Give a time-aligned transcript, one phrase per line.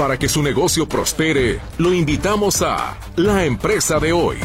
[0.00, 4.38] Para que su negocio prospere, lo invitamos a La Empresa de Hoy.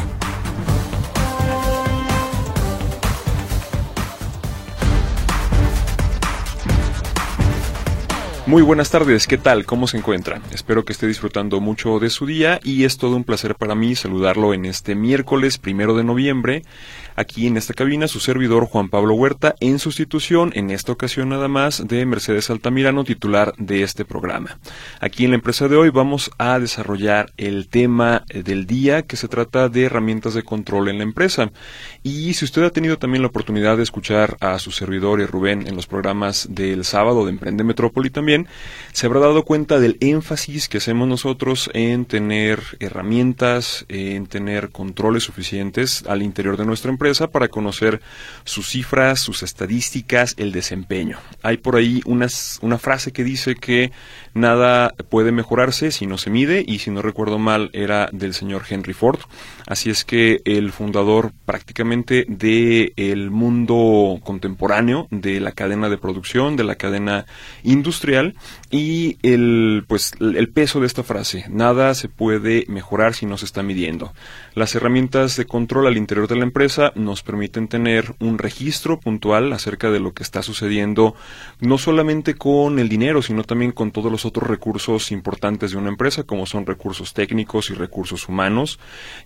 [8.44, 9.64] Muy buenas tardes, ¿qué tal?
[9.64, 10.42] ¿Cómo se encuentra?
[10.52, 13.96] Espero que esté disfrutando mucho de su día y es todo un placer para mí
[13.96, 16.64] saludarlo en este miércoles primero de noviembre
[17.16, 21.48] aquí en esta cabina su servidor Juan Pablo Huerta en sustitución en esta ocasión nada
[21.48, 24.58] más de Mercedes Altamirano titular de este programa.
[25.00, 29.28] Aquí en la empresa de hoy vamos a desarrollar el tema del día que se
[29.28, 31.50] trata de herramientas de control en la empresa
[32.02, 35.66] y si usted ha tenido también la oportunidad de escuchar a su servidor y Rubén
[35.66, 38.46] en los programas del sábado de Emprende Metrópoli también
[38.92, 45.22] se habrá dado cuenta del énfasis que hacemos nosotros en tener herramientas, en tener controles
[45.22, 48.00] suficientes al interior de nuestra empresa para conocer
[48.44, 51.18] sus cifras, sus estadísticas, el desempeño.
[51.42, 53.92] Hay por ahí una frase que dice que
[54.36, 58.62] nada puede mejorarse si no se mide y si no recuerdo mal era del señor
[58.68, 59.20] Henry Ford.
[59.66, 66.56] Así es que el fundador prácticamente del el mundo contemporáneo de la cadena de producción,
[66.56, 67.26] de la cadena
[67.64, 68.34] industrial
[68.70, 73.46] y el pues el peso de esta frase, nada se puede mejorar si no se
[73.46, 74.12] está midiendo.
[74.54, 79.52] Las herramientas de control al interior de la empresa nos permiten tener un registro puntual
[79.52, 81.14] acerca de lo que está sucediendo,
[81.60, 85.88] no solamente con el dinero, sino también con todos los otros recursos importantes de una
[85.88, 88.78] empresa, como son recursos técnicos y recursos humanos,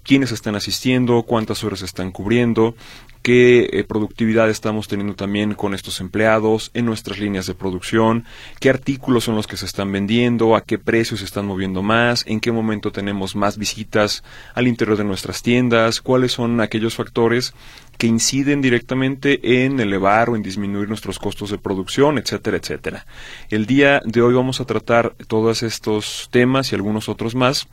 [0.05, 2.77] quiénes están asistiendo, cuántas horas están cubriendo,
[3.23, 8.25] qué eh, productividad estamos teniendo también con estos empleados en nuestras líneas de producción,
[8.61, 12.25] qué artículos son los que se están vendiendo, a qué precios se están moviendo más,
[12.27, 14.23] en qué momento tenemos más visitas
[14.55, 17.55] al interior de nuestras tiendas, cuáles son aquellos factores
[18.01, 23.05] que inciden directamente en elevar o en disminuir nuestros costos de producción, etcétera, etcétera.
[23.51, 27.69] El día de hoy vamos a tratar todos estos temas y algunos otros más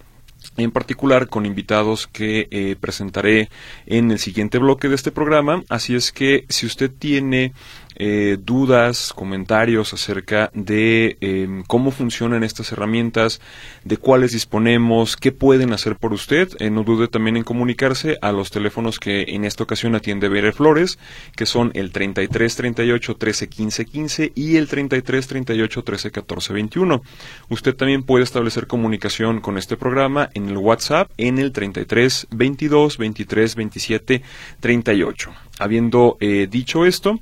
[0.57, 3.49] en particular con invitados que eh, presentaré
[3.85, 5.63] en el siguiente bloque de este programa.
[5.69, 7.53] Así es que si usted tiene
[7.97, 13.41] eh, dudas, comentarios acerca de em, cómo funcionan estas herramientas,
[13.83, 18.31] de cuáles disponemos, qué pueden hacer por usted, eh, no dude también en comunicarse a
[18.31, 20.99] los teléfonos que en esta ocasión atiende Bere Flores,
[21.35, 27.01] que son el 33 38 13 15 15 y el 33 38 13 14 21.
[27.49, 32.97] Usted también puede establecer comunicación con este programa en el WhatsApp en el 33 22
[32.97, 34.21] 23 27
[34.59, 35.31] 38.
[35.59, 37.19] Habiendo eh, dicho esto,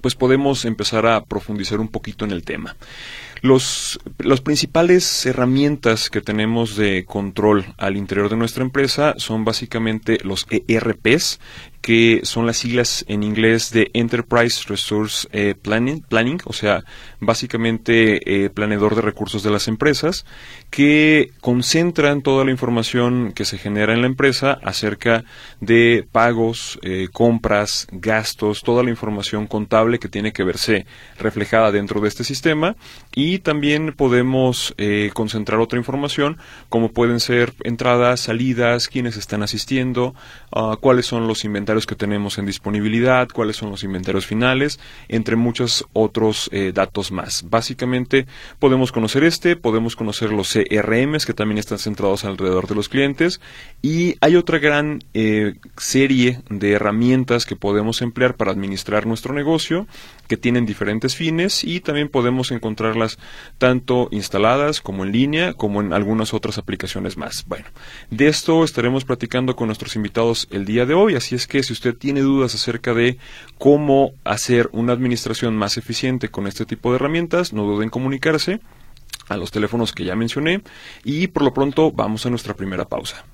[0.00, 2.76] pues podemos empezar a profundizar un poquito en el tema.
[3.42, 10.18] Los, las principales herramientas que tenemos de control al interior de nuestra empresa son básicamente
[10.24, 11.38] los ERPs,
[11.86, 16.82] que son las siglas en inglés de Enterprise Resource eh, Planning, Planning, o sea,
[17.20, 20.26] básicamente eh, planeador de recursos de las empresas,
[20.68, 25.22] que concentran toda la información que se genera en la empresa acerca
[25.60, 30.86] de pagos, eh, compras, gastos, toda la información contable que tiene que verse
[31.20, 32.74] reflejada dentro de este sistema.
[33.14, 34.74] Y también podemos
[35.14, 36.36] concentrar otra información
[36.68, 40.14] como pueden ser entradas, salidas, quiénes están asistiendo,
[40.50, 45.36] uh, cuáles son los inventarios que tenemos en disponibilidad, cuáles son los inventarios finales, entre
[45.36, 47.44] muchos otros eh, datos más.
[47.50, 48.26] Básicamente
[48.58, 53.40] podemos conocer este, podemos conocer los CRMs que también están centrados alrededor de los clientes
[53.82, 59.86] y hay otra gran eh, serie de herramientas que podemos emplear para administrar nuestro negocio
[60.28, 63.18] que tienen diferentes fines y también podemos encontrarlas
[63.58, 67.44] tanto instaladas como en línea como en algunas otras aplicaciones más.
[67.46, 67.66] Bueno,
[68.10, 71.72] de esto estaremos platicando con nuestros invitados el día de hoy, así es que si
[71.72, 73.18] usted tiene dudas acerca de
[73.58, 78.60] cómo hacer una administración más eficiente con este tipo de herramientas, no duden en comunicarse
[79.28, 80.62] a los teléfonos que ya mencioné
[81.04, 83.24] y por lo pronto vamos a nuestra primera pausa.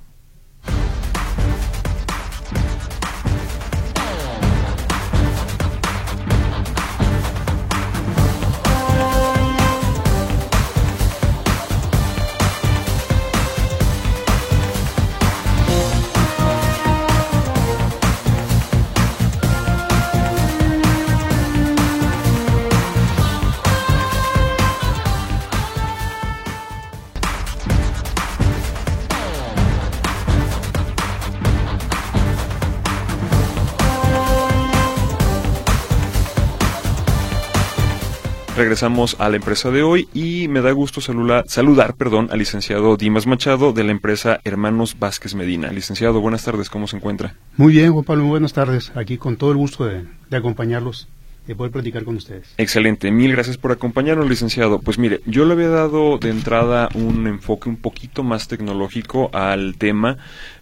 [38.56, 42.96] Regresamos a la empresa de hoy y me da gusto saludar, saludar perdón, al licenciado
[42.96, 45.70] Dimas Machado de la empresa Hermanos Vázquez Medina.
[45.70, 47.34] Licenciado, buenas tardes, ¿cómo se encuentra?
[47.56, 48.92] Muy bien, Juan Pablo, buenas tardes.
[48.94, 51.08] Aquí con todo el gusto de, acompañarlos.
[51.46, 52.54] de poder platicar con ustedes.
[52.58, 54.80] Excelente, mil gracias por acompañarnos, licenciado.
[54.80, 59.76] Pues mire, yo le había dado de entrada un enfoque un poquito más tecnológico al
[59.78, 60.18] tema,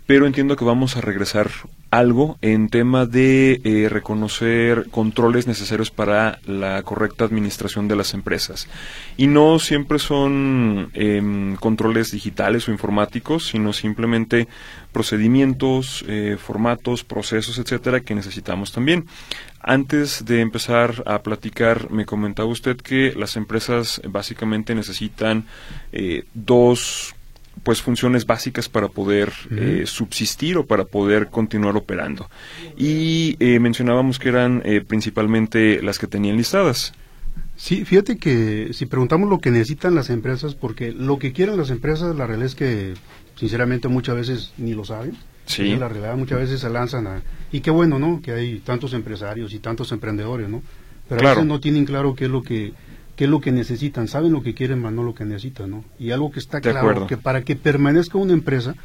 [0.06, 1.50] pero entiendo que vamos a regresar
[1.90, 8.68] algo en tema de eh, reconocer controles necesarios para la correcta administración de las empresas.
[9.16, 14.46] Y no siempre son em, controles digitales o informáticos, sino simplemente
[14.92, 19.06] procedimientos, eh, formatos, procesos, etcétera, que necesitamos también.
[19.60, 25.44] Antes de empezar a platicar, me comentaba usted que las empresas básicamente necesitan
[25.92, 27.14] eh, dos
[27.62, 32.30] pues funciones básicas para poder eh, subsistir o para poder continuar operando.
[32.76, 36.92] Y eh, mencionábamos que eran eh, principalmente las que tenían listadas.
[37.56, 41.70] Sí, fíjate que si preguntamos lo que necesitan las empresas, porque lo que quieren las
[41.70, 42.94] empresas, la realidad es que
[43.36, 45.16] sinceramente muchas veces ni lo saben.
[45.44, 45.76] Sí.
[45.76, 47.22] La realidad muchas veces se lanzan a...
[47.52, 48.22] Y qué bueno, ¿no?
[48.22, 50.62] Que hay tantos empresarios y tantos emprendedores, ¿no?
[51.08, 52.72] Pero a veces no tienen claro qué es lo que
[53.20, 55.84] qué es lo que necesitan, saben lo que quieren, más no lo que necesitan, ¿no?
[55.98, 58.76] Y algo que está claro, que para que permanezca una empresa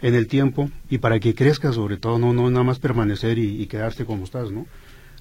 [0.00, 3.66] en el tiempo y para que crezca sobre todo, no, no nada más permanecer y,
[3.66, 4.66] quedarse como estás, ¿no?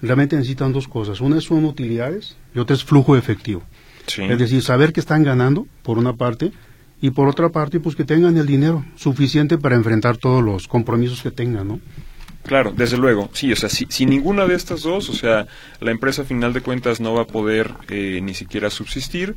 [0.01, 3.63] Realmente necesitan dos cosas, una son utilidades y otra es flujo efectivo.
[4.07, 6.54] Es decir, saber que están ganando, por una parte,
[7.01, 11.21] y por otra parte, pues que tengan el dinero suficiente para enfrentar todos los compromisos
[11.21, 11.81] que tengan, ¿no?
[12.45, 15.48] Claro, desde luego, sí, o sea, si, sin ninguna de estas dos, o sea,
[15.80, 19.36] la empresa a final de cuentas no va a poder eh, ni siquiera subsistir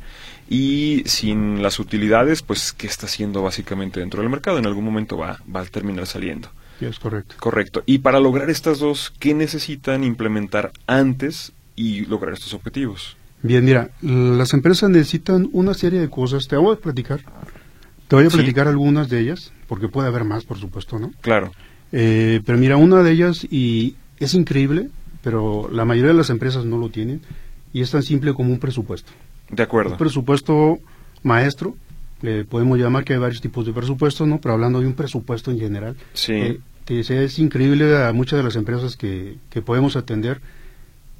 [0.49, 4.57] y sin las utilidades, pues, ¿qué está haciendo básicamente dentro del mercado?
[4.57, 6.49] En algún momento va, va a terminar saliendo.
[6.79, 7.35] Sí, es correcto.
[7.39, 7.83] Correcto.
[7.85, 13.17] Y para lograr estas dos, ¿qué necesitan implementar antes y lograr estos objetivos?
[13.41, 16.47] Bien, mira, las empresas necesitan una serie de cosas.
[16.47, 17.21] Te voy a platicar.
[18.07, 21.11] Te voy a platicar algunas de ellas, porque puede haber más, por supuesto, ¿no?
[21.21, 21.51] Claro.
[21.91, 24.89] Eh, pero mira, una de ellas, y es increíble,
[25.23, 27.21] pero la mayoría de las empresas no lo tienen,
[27.73, 29.11] y es tan simple como un presupuesto.
[29.49, 29.91] De acuerdo.
[29.91, 30.79] Un presupuesto
[31.23, 31.75] maestro,
[32.49, 34.39] podemos llamar que hay varios tipos de presupuestos, ¿no?
[34.39, 35.95] Pero hablando de un presupuesto en general.
[36.13, 36.33] Sí.
[36.33, 40.39] Eh, es increíble a muchas de las empresas que, que podemos atender,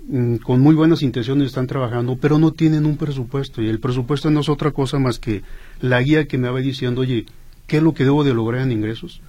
[0.08, 3.62] mm, con muy buenas intenciones están trabajando, pero no tienen un presupuesto.
[3.62, 5.44] Y el presupuesto no es otra cosa más que
[5.81, 7.25] la guía que me va diciendo, oye,
[7.68, 9.22] ¿qué es lo que debo de lograr en ingresos?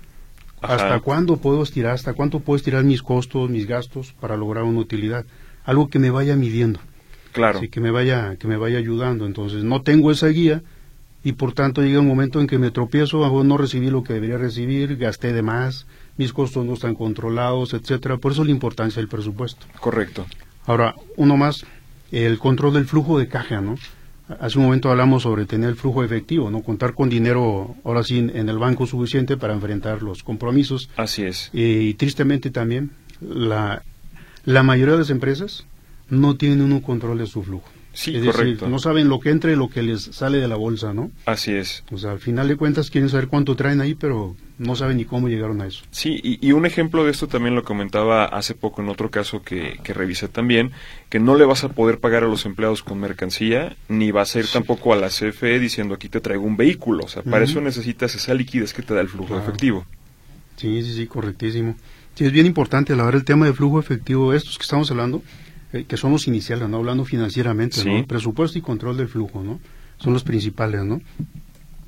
[0.62, 1.94] ¿Hasta cuándo puedo estirar?
[1.94, 5.25] ¿Hasta cuánto puedo estirar mis costos, mis gastos para lograr una utilidad?
[5.64, 6.81] Algo que me vaya midiendo.
[7.32, 7.60] Claro.
[7.70, 9.26] que me vaya, que me vaya ayudando.
[9.26, 10.62] Entonces, no tengo esa guía
[11.22, 14.38] y por tanto llega un momento en que me tropiezo, no recibí lo que debería
[14.38, 18.16] recibir, gasté de más, mis costos no están controlados, etcétera.
[18.16, 19.66] Por eso la importancia del presupuesto.
[19.81, 20.26] Correcto.
[20.66, 21.64] Ahora, uno más,
[22.12, 23.76] el control del flujo de caja, ¿no?
[24.40, 28.19] Hace un momento hablamos sobre tener el flujo efectivo, no contar con dinero ahora sí
[28.19, 30.90] en el banco suficiente para enfrentar los compromisos.
[30.96, 31.50] Así es.
[31.52, 32.90] Y, tristemente también
[33.20, 33.82] la,
[34.44, 35.64] la mayoría de las empresas
[36.10, 37.69] no tienen un control de su flujo.
[37.98, 38.68] Sí, correcto.
[38.68, 41.10] no saben lo que entra y lo que les sale de la bolsa, ¿no?
[41.26, 41.82] Así es.
[41.90, 45.04] O sea, al final de cuentas quieren saber cuánto traen ahí, pero no saben ni
[45.04, 45.82] cómo llegaron a eso.
[45.90, 49.80] Sí, y, un ejemplo de esto también lo comentaba hace poco en otro caso que,
[49.82, 50.70] que revisé también,
[51.08, 54.38] que no le vas a poder pagar a los empleados con mercancía, ni vas a
[54.38, 57.02] ir tampoco a la CFE diciendo aquí te traigo un vehículo.
[57.04, 59.84] O sea, para eso necesitas esa liquidez que te da el flujo efectivo.
[60.54, 61.74] Sí, sí, sí, correctísimo.
[62.14, 64.32] Sí, es bien importante hablar el tema de flujo efectivo.
[64.32, 65.20] Estos que estamos hablando,
[65.72, 66.78] eh, que son los iniciales, ¿no?
[66.78, 68.06] Hablando financieramente, ¿no?
[68.06, 69.60] Presupuesto y control del flujo, ¿no?
[69.98, 71.00] Son los principales, ¿no?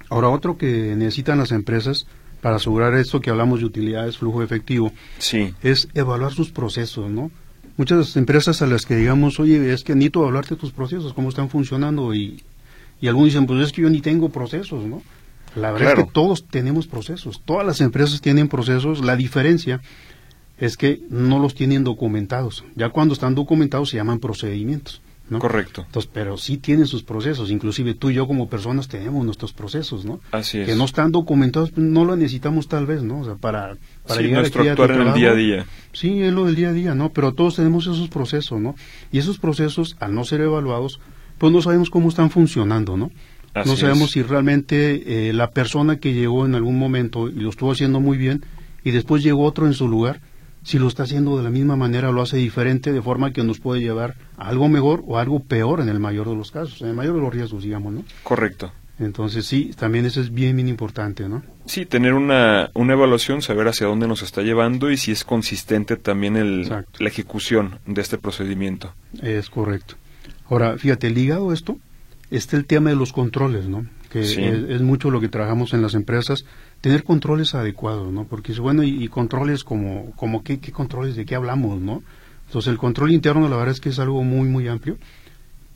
[0.08, 2.06] Ahora, otro que necesitan las empresas
[2.40, 5.54] para asegurar esto que hablamos de utilidades, flujo efectivo, sí.
[5.62, 7.30] es evaluar sus procesos, ¿no?
[7.76, 11.28] Muchas empresas a las que digamos, oye, es que necesito hablarte de tus procesos, cómo
[11.28, 12.42] están funcionando, y,
[13.00, 15.02] y algunos dicen, pues es que yo ni tengo procesos, ¿no?
[15.56, 19.80] La verdad es que todos tenemos procesos, todas las empresas tienen procesos, la diferencia
[20.60, 22.64] es que no los tienen documentados.
[22.76, 25.02] Ya cuando están documentados se llaman procedimientos.
[25.30, 25.38] ¿no?
[25.38, 25.84] Correcto.
[25.86, 30.04] Entonces, pero sí tienen sus procesos, inclusive tú y yo como personas tenemos nuestros procesos,
[30.04, 30.20] ¿no?
[30.32, 30.66] Así es.
[30.66, 33.20] Que no están documentados, pues, no lo necesitamos tal vez, ¿no?
[33.20, 33.76] O sea, para,
[34.08, 35.66] para llegar nuestro actuar en el día a día.
[35.92, 37.10] Sí, es lo del día a día, ¿no?
[37.10, 38.74] Pero todos tenemos esos procesos, ¿no?
[39.12, 40.98] Y esos procesos, al no ser evaluados,
[41.38, 43.10] pues no sabemos cómo están funcionando, ¿no?
[43.54, 47.72] no sabemos si realmente eh, la persona que llegó en algún momento y lo estuvo
[47.72, 48.44] haciendo muy bien
[48.84, 50.20] y después llegó otro en su lugar,
[50.62, 53.60] si lo está haciendo de la misma manera, lo hace diferente, de forma que nos
[53.60, 56.88] puede llevar a algo mejor o algo peor en el mayor de los casos, en
[56.88, 58.04] el mayor de los riesgos, digamos, ¿no?
[58.22, 58.72] Correcto.
[58.98, 61.42] Entonces sí, también eso es bien, bien importante, ¿no?
[61.64, 65.96] Sí, tener una, una evaluación, saber hacia dónde nos está llevando y si es consistente
[65.96, 68.92] también el, la ejecución de este procedimiento.
[69.22, 69.94] Es correcto.
[70.50, 71.78] Ahora, fíjate, ligado a esto
[72.30, 73.86] está el tema de los controles, ¿no?
[74.10, 76.44] Que es, mucho lo que trabajamos en las empresas
[76.80, 78.24] tener controles adecuados, ¿no?
[78.24, 82.02] Porque bueno, y, controles como, como ¿qué, controles, de qué hablamos, ¿no?
[82.46, 84.96] Entonces el control interno la verdad es que es algo muy, muy amplio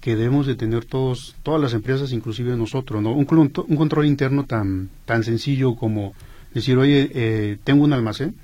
[0.01, 3.13] que debemos de tener todos, todas las empresas, inclusive nosotros, ¿no?
[3.13, 3.27] Un,
[3.69, 6.15] un control interno tan, tan sencillo como
[6.53, 8.35] decir, oye, eh, tengo un almacén,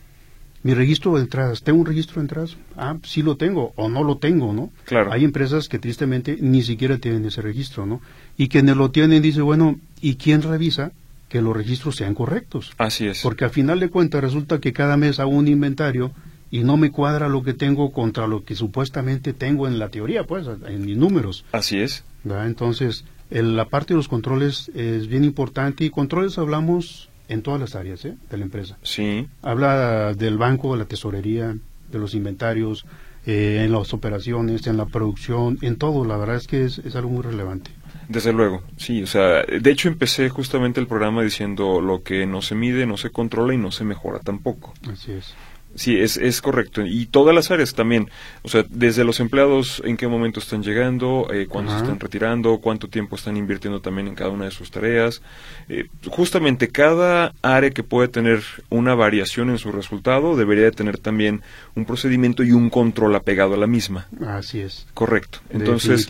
[0.62, 2.56] mi registro de entradas, ¿tengo un registro de entradas?
[2.76, 4.70] Ah, sí lo tengo o no lo tengo, ¿no?
[4.84, 5.12] Claro.
[5.12, 8.00] Hay empresas que tristemente ni siquiera tienen ese registro, ¿no?
[8.36, 10.92] Y quienes lo tienen dice, bueno, ¿y quién revisa
[11.30, 12.72] que los registros sean correctos?
[12.76, 13.22] Así es.
[13.22, 16.12] Porque al final de cuentas resulta que cada mes hago un inventario
[16.50, 20.24] y no me cuadra lo que tengo contra lo que supuestamente tengo en la teoría,
[20.24, 21.44] pues, en mis números.
[21.52, 22.04] Así es.
[22.24, 27.76] Entonces, la parte de los controles es bien importante y controles hablamos en todas las
[27.76, 28.16] áreas ¿eh?
[28.28, 28.76] de la empresa.
[28.82, 29.28] Sí.
[29.42, 31.56] Habla del banco, de la tesorería,
[31.92, 32.84] de los inventarios,
[33.24, 36.04] eh, en las operaciones, en la producción, en todo.
[36.04, 37.70] La verdad es que es, es algo muy relevante.
[38.10, 42.42] Desde luego, sí, o sea, de hecho empecé justamente el programa diciendo lo que no
[42.42, 44.74] se mide, no se controla y no se mejora tampoco.
[44.92, 45.32] Así es.
[45.74, 46.84] Sí, es, es correcto.
[46.84, 48.10] Y todas las áreas también.
[48.42, 52.58] O sea, desde los empleados, en qué momento están llegando, eh, cuándo se están retirando,
[52.58, 55.22] cuánto tiempo están invirtiendo también en cada una de sus tareas.
[55.68, 60.98] Eh, justamente cada área que puede tener una variación en su resultado debería de tener
[60.98, 61.42] también
[61.74, 64.08] un procedimiento y un control apegado a la misma.
[64.26, 64.86] Así es.
[64.94, 65.38] Correcto.
[65.50, 66.08] Entonces,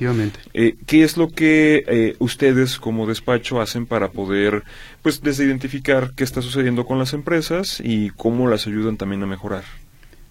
[0.55, 4.65] eh, ¿qué es lo que eh, ustedes como despacho hacen para poder,
[5.03, 9.27] pues, desde identificar qué está sucediendo con las empresas y cómo las ayudan también a
[9.27, 9.65] mejorar?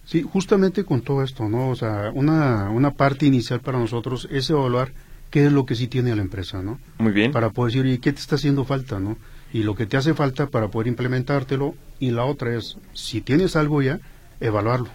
[0.06, 1.70] Sí, justamente con todo esto, ¿no?
[1.70, 4.92] O sea, una, una parte inicial para nosotros es evaluar
[5.30, 6.80] qué es lo que sí tiene la empresa, ¿no?
[6.98, 7.32] Muy bien.
[7.32, 9.18] Para poder decir, ¿y qué te está haciendo falta, no?
[9.54, 11.76] Y lo que te hace falta para poder implementártelo.
[12.00, 14.00] Y la otra es, si tienes algo ya,
[14.40, 14.90] evaluarlo.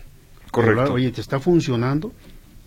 [0.51, 0.95] Correcto.
[0.95, 2.13] Oye, ¿te está funcionando?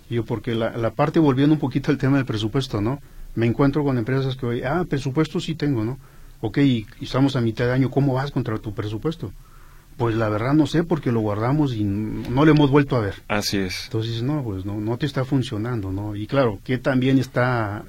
[0.10, 3.02] Yo, porque la, la parte, volviendo un poquito al tema del presupuesto, ¿no?
[3.36, 6.00] Me encuentro con empresas que, oye, ah, presupuesto sí tengo, ¿no?
[6.42, 9.32] Ok, y estamos a mitad de año, ¿cómo vas contra tu presupuesto?
[9.98, 13.16] Pues la verdad no sé porque lo guardamos y no lo hemos vuelto a ver.
[13.28, 13.86] Así es.
[13.86, 16.16] Entonces, no, pues no, no te está funcionando, ¿no?
[16.16, 17.84] Y claro, que también está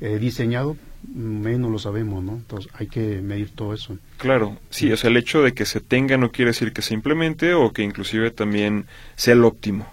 [0.00, 0.78] eh, diseñado,
[1.14, 2.32] menos lo sabemos, ¿no?
[2.32, 3.98] Entonces hay que medir todo eso.
[4.16, 6.94] Claro, sí, o sea, el hecho de que se tenga no quiere decir que se
[6.94, 9.86] implemente o que inclusive también sea el óptimo.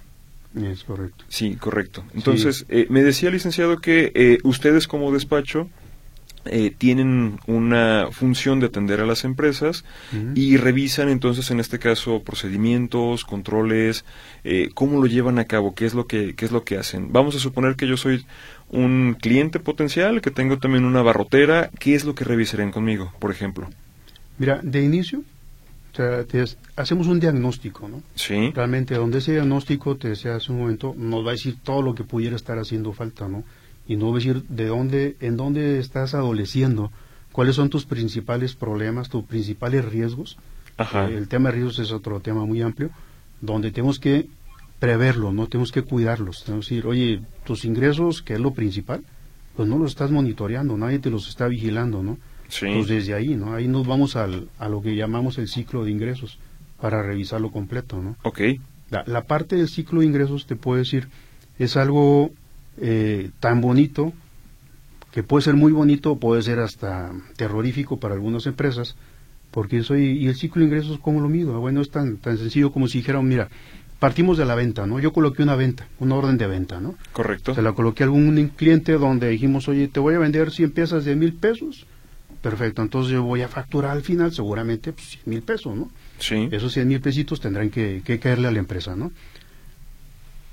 [0.55, 1.25] Es correcto.
[1.27, 2.03] Sí, correcto.
[2.15, 5.69] Entonces, eh, me decía, licenciado, que eh, ustedes como despacho
[6.45, 9.83] eh, tienen una función de atender a las empresas
[10.35, 14.05] y revisan entonces en este caso procedimientos, controles,
[14.43, 17.11] eh, cómo lo llevan a cabo, qué es lo que qué es lo que hacen.
[17.11, 18.25] Vamos a suponer que yo soy
[18.69, 23.31] un cliente potencial, que tengo también una barrotera, ¿qué es lo que revisarían conmigo, por
[23.31, 23.69] ejemplo?
[24.37, 25.23] Mira, de inicio
[26.75, 28.01] hacemos un diagnóstico, ¿no?
[28.15, 28.51] Sí.
[28.53, 31.95] Realmente, donde ese diagnóstico, te decía hace un momento, nos va a decir todo lo
[31.95, 33.43] que pudiera estar haciendo falta, ¿no?
[33.89, 36.91] Y no decir de dónde, en dónde estás adoleciendo,
[37.31, 40.37] cuáles son tus principales problemas, tus principales riesgos.
[40.77, 41.09] Ajá.
[41.09, 42.91] El tema de riesgos es otro tema muy amplio,
[43.41, 44.27] donde tenemos que
[44.77, 46.43] preverlo, no tenemos que cuidarlos.
[46.45, 49.01] Tenemos que decir, oye, tus ingresos, que es lo principal,
[49.55, 52.19] pues no los estás monitoreando, nadie te los está vigilando, ¿no?
[52.47, 52.67] Sí.
[52.71, 53.55] Pues desde ahí, ¿no?
[53.55, 56.37] Ahí nos vamos al, a lo que llamamos el ciclo de ingresos
[56.79, 58.17] para revisarlo completo, ¿no?
[58.21, 58.41] Ok.
[58.91, 61.09] La, la parte del ciclo de ingresos, te puedo decir,
[61.57, 62.31] es algo
[62.81, 64.13] eh, tan bonito,
[65.11, 68.95] que puede ser muy bonito, puede ser hasta terrorífico para algunas empresas,
[69.51, 71.59] porque soy, y el ciclo de ingresos, ¿cómo lo mido?
[71.59, 73.49] Bueno, es tan, tan sencillo como si dijeran, mira,
[73.99, 74.99] partimos de la venta, ¿no?
[74.99, 76.95] Yo coloqué una venta, una orden de venta, ¿no?
[77.11, 77.53] Correcto.
[77.53, 81.05] Se la coloqué a algún cliente donde dijimos, oye, te voy a vender 100 piezas
[81.05, 81.85] de mil pesos.
[82.41, 85.89] Perfecto, entonces yo voy a facturar al final seguramente pues, 100 mil pesos, ¿no?
[86.19, 86.47] Sí.
[86.51, 89.11] Esos 100 mil pesitos tendrán que, que caerle a la empresa, ¿no?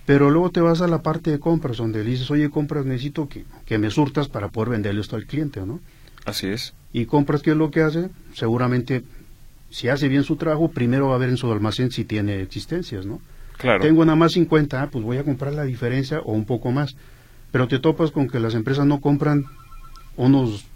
[0.07, 3.45] Pero luego te vas a la parte de compras, donde dices, oye, compras, necesito que,
[3.67, 5.81] que me surtas para poder venderle esto al cliente, ¿no?
[6.25, 6.75] Así es.
[6.93, 8.09] Y compras, ¿qué es lo que hace?
[8.33, 9.03] Seguramente,
[9.71, 13.05] si hace bien su trabajo, primero va a ver en su almacén si tiene existencias,
[13.05, 13.21] ¿no?
[13.59, 13.83] Claro.
[13.83, 16.95] Tengo nada más 50, ah, pues voy a comprar la diferencia o un poco más.
[17.51, 19.45] Pero te topas con que las empresas no compran
[20.17, 20.67] unos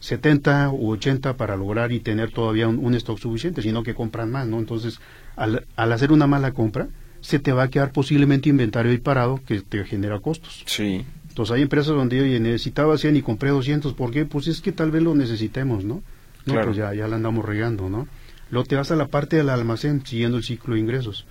[0.00, 4.46] 70 u 80 para lograr y tener todavía un, stock suficiente, sino que compran más,
[4.46, 4.58] ¿no?
[4.58, 5.00] Entonces,
[5.36, 6.88] al, al hacer una mala compra,
[7.20, 10.62] se te va a quedar posiblemente inventario ahí parado que te genera costos.
[10.66, 11.04] Sí.
[11.28, 14.24] Entonces hay empresas donde, oye, necesitaba 100 y compré 200, ¿por qué?
[14.24, 16.02] Pues es que tal vez lo necesitemos, ¿no?
[16.46, 16.66] No, claro.
[16.66, 18.08] pues ya, ya la andamos regando, ¿no?
[18.50, 21.26] Luego te vas a la parte del almacén siguiendo el ciclo de ingresos.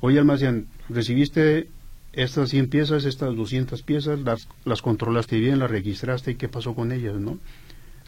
[0.00, 1.68] Oye, almacén, recibiste
[2.12, 6.74] estas 100 piezas, estas 200 piezas, las, las controlaste bien, las registraste y qué pasó
[6.74, 7.38] con ellas, ¿no?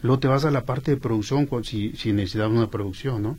[0.02, 3.38] Luego te vas a la parte de producción si, si necesitas una producción, ¿no?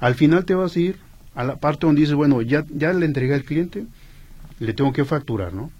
[0.00, 0.96] Al final te vas a ir
[1.38, 3.86] a la parte donde dices, bueno, ya, ya le entregué al cliente,
[4.58, 5.70] le tengo que facturar, ¿no?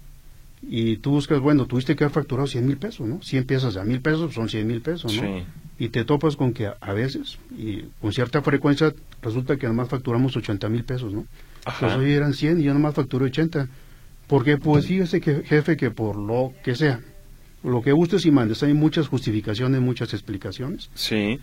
[0.61, 3.21] Y tú buscas, bueno, tuviste que haber facturado 100 mil pesos, ¿no?
[3.21, 5.21] 100 piezas a mil pesos son 100 mil pesos, ¿no?
[5.21, 5.43] Sí.
[5.77, 10.33] Y te topas con que a, veces, y con cierta frecuencia, resulta que además facturamos
[10.37, 11.25] 80 mil pesos, ¿no?
[11.65, 11.97] Ajá.
[11.97, 13.67] hoy eran 100 y yo nomás facturé 80.
[14.27, 17.01] Porque pues fíjese que jefe que por lo que sea,
[17.65, 20.89] lo que gustes y mandes, hay muchas justificaciones, muchas explicaciones.
[20.93, 21.37] Sí.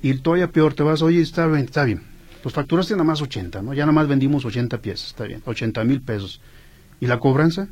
[0.00, 2.13] Y todavía peor, te vas, oye, está bien, está bien.
[2.44, 3.72] Pues facturaste nada más 80, ¿no?
[3.72, 6.42] Ya nada más vendimos 80 piezas, está bien, 80 mil pesos.
[7.00, 7.68] ¿Y la cobranza?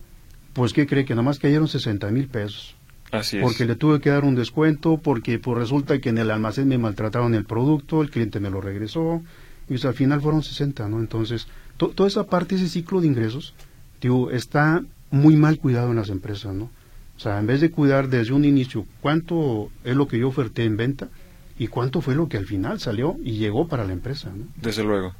[0.54, 1.04] Pues, ¿qué cree?
[1.04, 2.74] Que nada más cayeron 60 mil pesos.
[3.10, 3.42] Así es.
[3.42, 6.78] Porque le tuve que dar un descuento, porque pues resulta que en el almacén me
[6.78, 9.22] maltrataron el producto, el cliente me lo regresó,
[9.68, 11.00] y al final fueron 60, ¿no?
[11.00, 13.52] Entonces, toda esa parte, ese ciclo de ingresos,
[14.00, 16.70] digo, está muy mal cuidado en las empresas, ¿no?
[17.18, 20.64] O sea, en vez de cuidar desde un inicio cuánto es lo que yo oferté
[20.64, 21.10] en venta
[21.58, 24.46] y cuánto fue lo que al final salió y llegó para la empresa, ¿no?
[24.56, 25.14] Desde luego.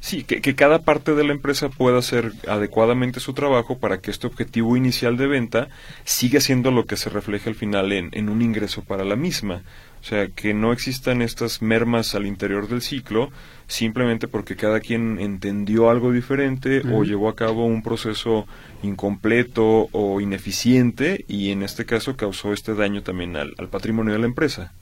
[0.00, 4.26] Sí, que, cada parte de la empresa pueda hacer adecuadamente su trabajo para que este
[4.26, 5.68] objetivo inicial de venta
[6.02, 9.62] siga siendo lo que se refleje al final en, en un ingreso para la misma.
[10.00, 13.30] O sea, que no existan estas mermas al interior del ciclo
[13.68, 18.46] simplemente porque cada quien entendió algo diferente o llevó a cabo un proceso
[18.82, 24.26] incompleto o ineficiente y en este caso causó este daño también al, patrimonio de la
[24.26, 24.72] empresa.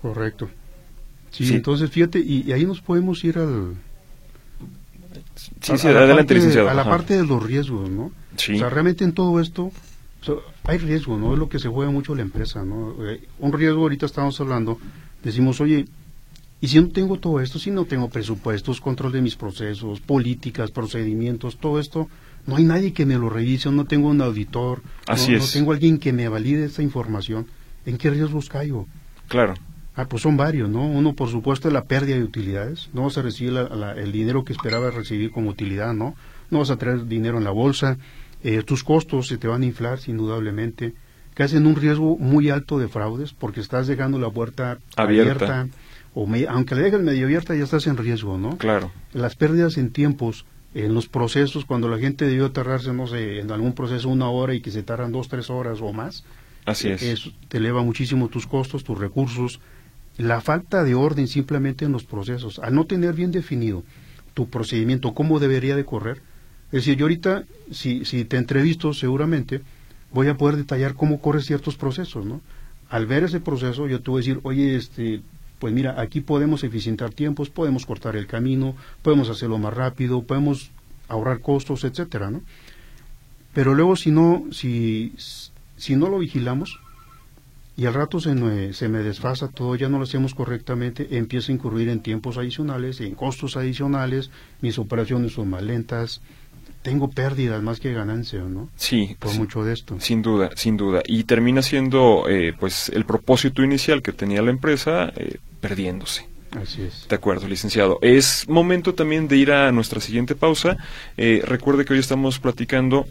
[0.00, 0.48] Correcto.
[1.30, 3.76] Sí, entonces fíjate, y ahí nos podemos ir al,
[5.34, 8.12] Sí, sí, adelante, A la parte de los riesgos, ¿no?
[8.36, 8.54] Sí.
[8.54, 9.72] O sea, realmente en todo esto
[10.64, 11.32] hay riesgo, ¿no?
[11.32, 12.94] Es lo que se juega mucho la empresa, ¿no?
[13.06, 14.78] Eh, un riesgo, ahorita estamos hablando,
[15.22, 15.86] decimos, oye,
[16.60, 17.58] ¿y si no tengo todo esto?
[17.58, 22.08] Si no tengo presupuestos, control de mis procesos, políticas, procedimientos, todo esto,
[22.46, 25.44] no hay nadie que me lo revise, no tengo un auditor, Así no, es.
[25.44, 27.46] no tengo alguien que me valide esta información,
[27.86, 28.86] ¿en qué riesgos caigo?
[29.28, 29.54] Claro.
[29.98, 30.86] Ah, pues son varios, ¿no?
[30.86, 32.88] Uno, por supuesto, es la pérdida de utilidades.
[32.92, 33.52] No vas a recibir
[33.96, 36.14] el dinero que esperabas recibir como utilidad, ¿no?
[36.50, 37.98] No vas a traer dinero en la bolsa.
[38.44, 40.94] Eh, tus costos se te van a inflar, indudablemente.
[41.34, 45.66] Que hacen un riesgo muy alto de fraudes porque estás dejando la puerta abierta.
[46.14, 48.56] o aunque la dejes medio abierta, ya estás en riesgo, ¿no?
[48.56, 48.92] Claro.
[49.12, 53.50] Las pérdidas en tiempos, en los procesos, cuando la gente debió tardarse, no sé, en
[53.50, 56.22] algún proceso una hora y que se tardan dos, tres horas o más.
[56.66, 57.02] Así es.
[57.02, 59.58] Eso te eleva muchísimo tus costos, tus recursos
[60.18, 63.84] la falta de orden simplemente en los procesos, al no tener bien definido
[64.34, 66.20] tu procedimiento, cómo debería de correr.
[66.66, 69.62] Es decir, yo ahorita, si, si te entrevisto seguramente,
[70.12, 72.40] voy a poder detallar cómo corren ciertos procesos, ¿no?
[72.90, 75.22] Al ver ese proceso, yo te voy a decir, oye, este,
[75.58, 80.70] pues mira, aquí podemos eficientar tiempos, podemos cortar el camino, podemos hacerlo más rápido, podemos
[81.08, 82.42] ahorrar costos, etcétera, ¿no?
[83.54, 85.12] Pero luego si no, si,
[85.76, 86.80] si no lo vigilamos,
[87.78, 91.52] y al rato se me, se me desfasa todo, ya no lo hacemos correctamente, empiezo
[91.52, 96.20] a incurrir en tiempos adicionales, en costos adicionales, mis operaciones son más lentas,
[96.82, 98.68] tengo pérdidas más que ganancias, ¿no?
[98.74, 99.14] Sí.
[99.20, 99.96] Por mucho de esto.
[100.00, 101.02] Sin duda, sin duda.
[101.06, 106.26] Y termina siendo, eh, pues, el propósito inicial que tenía la empresa eh, perdiéndose.
[106.60, 107.06] Así es.
[107.08, 108.00] De acuerdo, licenciado.
[108.02, 110.78] Es momento también de ir a nuestra siguiente pausa.
[111.16, 113.06] Eh, recuerde que hoy estamos platicando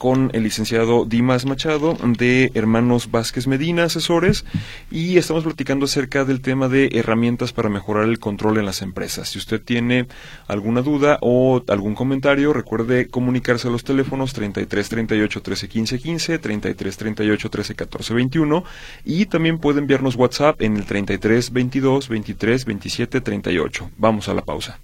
[0.00, 4.46] con el licenciado Dimas Machado de Hermanos Vázquez Medina, asesores,
[4.90, 9.28] y estamos platicando acerca del tema de herramientas para mejorar el control en las empresas.
[9.28, 10.06] Si usted tiene
[10.48, 16.38] alguna duda o algún comentario, recuerde comunicarse a los teléfonos 33 38 13 15 15,
[16.38, 18.64] 33 38 13 14 21
[19.04, 23.90] y también puede enviarnos WhatsApp en el 33 22 23 27 38.
[23.98, 24.80] Vamos a la pausa.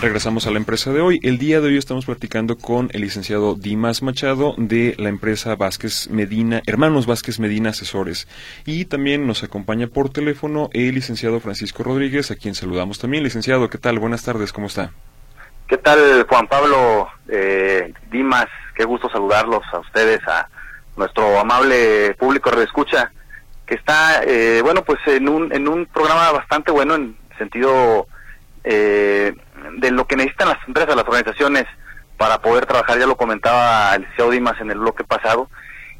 [0.00, 1.20] Regresamos a la empresa de hoy.
[1.22, 6.08] El día de hoy estamos platicando con el licenciado Dimas Machado de la empresa Vázquez
[6.08, 8.26] Medina, Hermanos Vázquez Medina Asesores.
[8.64, 13.24] Y también nos acompaña por teléfono el licenciado Francisco Rodríguez, a quien saludamos también.
[13.24, 13.98] Licenciado, ¿qué tal?
[13.98, 14.90] Buenas tardes, ¿cómo está?
[15.68, 18.46] ¿Qué tal, Juan Pablo eh, Dimas?
[18.74, 20.48] Qué gusto saludarlos a ustedes, a
[20.96, 23.12] nuestro amable público de escucha,
[23.66, 28.06] que está, eh, bueno, pues en un, en un programa bastante bueno en sentido
[28.64, 29.34] eh,
[29.78, 31.66] de lo que necesitan las empresas, las organizaciones
[32.16, 35.48] para poder trabajar, ya lo comentaba el CEO Dimas en el bloque pasado,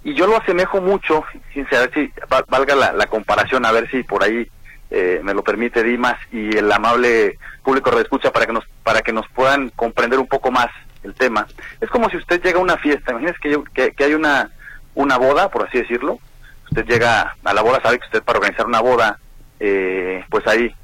[0.03, 2.13] y yo lo asemejo mucho, sin saber si
[2.49, 4.49] valga la, comparación, a ver si por ahí
[4.91, 9.13] eh, me lo permite Dimas y el amable público escucha para que nos para que
[9.13, 10.69] nos puedan comprender un poco más
[11.03, 11.47] el tema.
[11.81, 13.39] Es como si usted llega a una fiesta, imagínese
[13.75, 14.51] que, que, hay una
[14.95, 16.19] una boda, por así decirlo.
[16.71, 19.19] Usted llega a la boda, sabe que usted para organizar una boda,
[19.59, 20.75] eh, pues ahí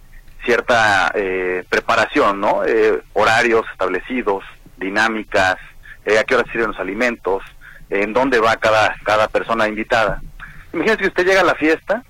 [0.47, 2.65] cierta eh, preparación, ¿no?
[2.65, 4.45] Eh, horarios establecidos,
[4.79, 5.57] dinámicas,
[6.07, 7.43] eh, a qué hora sirven los alimentos,
[7.91, 10.23] en dónde va cada, cada persona invitada.
[10.73, 12.03] Imagínese que usted llega a la fiesta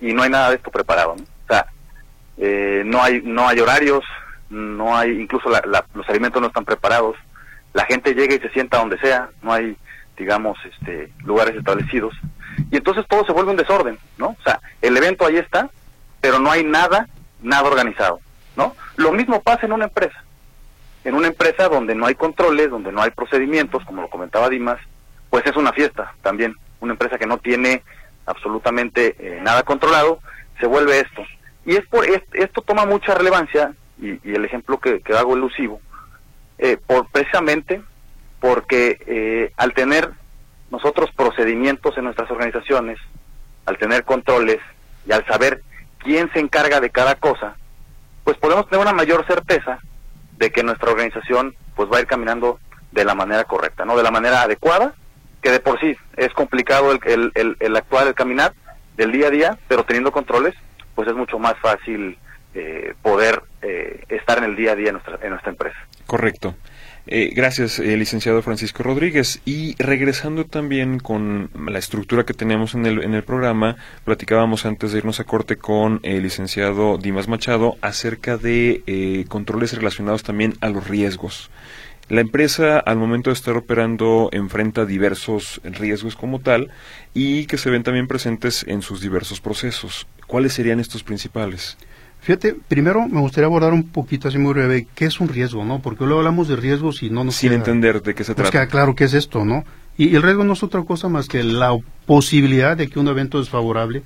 [0.00, 1.22] y no hay nada de esto preparado, ¿no?
[1.22, 1.66] O sea,
[2.38, 4.04] eh, no hay no hay horarios,
[4.50, 7.16] no hay incluso los alimentos no están preparados,
[7.74, 9.76] la gente llega y se sienta donde sea, no hay
[10.16, 12.14] digamos este lugares establecidos
[12.70, 14.28] y entonces todo se vuelve un desorden, ¿no?
[14.28, 15.68] O sea, el evento ahí está,
[16.20, 17.08] pero no hay nada
[17.42, 18.20] nada organizado,
[18.56, 18.74] ¿no?
[18.96, 20.24] Lo mismo pasa en una empresa.
[21.04, 24.78] En una empresa donde no hay controles, donde no hay procedimientos, como lo comentaba Dimas,
[25.30, 26.54] pues es una fiesta también.
[26.80, 27.82] Una empresa que no tiene
[28.26, 30.20] absolutamente eh, nada controlado,
[30.60, 31.22] se vuelve esto.
[31.64, 35.80] Y es por esto toma mucha relevancia, y, el ejemplo que, hago elusivo,
[36.58, 37.82] eh, por, precisamente
[38.40, 40.10] porque eh, al tener
[40.70, 42.98] nosotros procedimientos en nuestras organizaciones,
[43.66, 44.58] al tener controles
[45.06, 45.62] y al saber
[46.02, 47.56] quién se encarga de cada cosa,
[48.24, 49.78] pues podemos tener una mayor certeza
[50.36, 52.58] de que nuestra organización pues va a ir caminando
[52.90, 53.96] de la manera correcta, ¿no?
[53.96, 54.94] De la manera adecuada,
[55.40, 58.52] que de por sí es complicado el, el, el, actuar, el caminar
[58.96, 60.54] del día a día, pero teniendo controles,
[60.94, 62.18] pues es mucho más fácil
[62.54, 65.78] eh, poder eh, estar en el día a día en nuestra, en nuestra empresa.
[66.06, 66.54] Correcto.
[67.08, 69.40] Eh, gracias, eh, licenciado Francisco Rodríguez.
[69.44, 74.92] Y regresando también con la estructura que tenemos en el, en el programa, platicábamos antes
[74.92, 80.54] de irnos a corte con el licenciado Dimas Machado acerca de eh, controles relacionados también
[80.60, 81.50] a los riesgos.
[82.08, 86.70] La empresa al momento de estar operando enfrenta diversos riesgos como tal
[87.14, 90.06] y que se ven también presentes en sus diversos procesos.
[90.26, 91.78] ¿Cuáles serían estos principales?
[92.22, 95.80] Fíjate, primero me gustaría abordar un poquito así muy breve qué es un riesgo, ¿no?
[95.80, 98.48] Porque luego hablamos de riesgos y no nos Sin entender de qué se trata.
[98.48, 99.64] Queda claro qué es esto, ¿no?
[99.98, 103.40] Y, el riesgo no es otra cosa más que la posibilidad de que un evento
[103.40, 104.04] desfavorable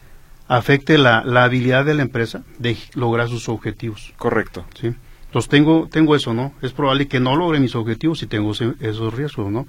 [0.49, 4.15] afecte la, habilidad de la empresa de lograr sus objetivos.
[4.17, 4.65] Correcto.
[4.81, 4.95] Sí.
[5.27, 6.55] Entonces tengo, tengo eso, ¿no?
[6.63, 9.67] Es probable que no logre mis objetivos si tengo esos riesgos, ¿no?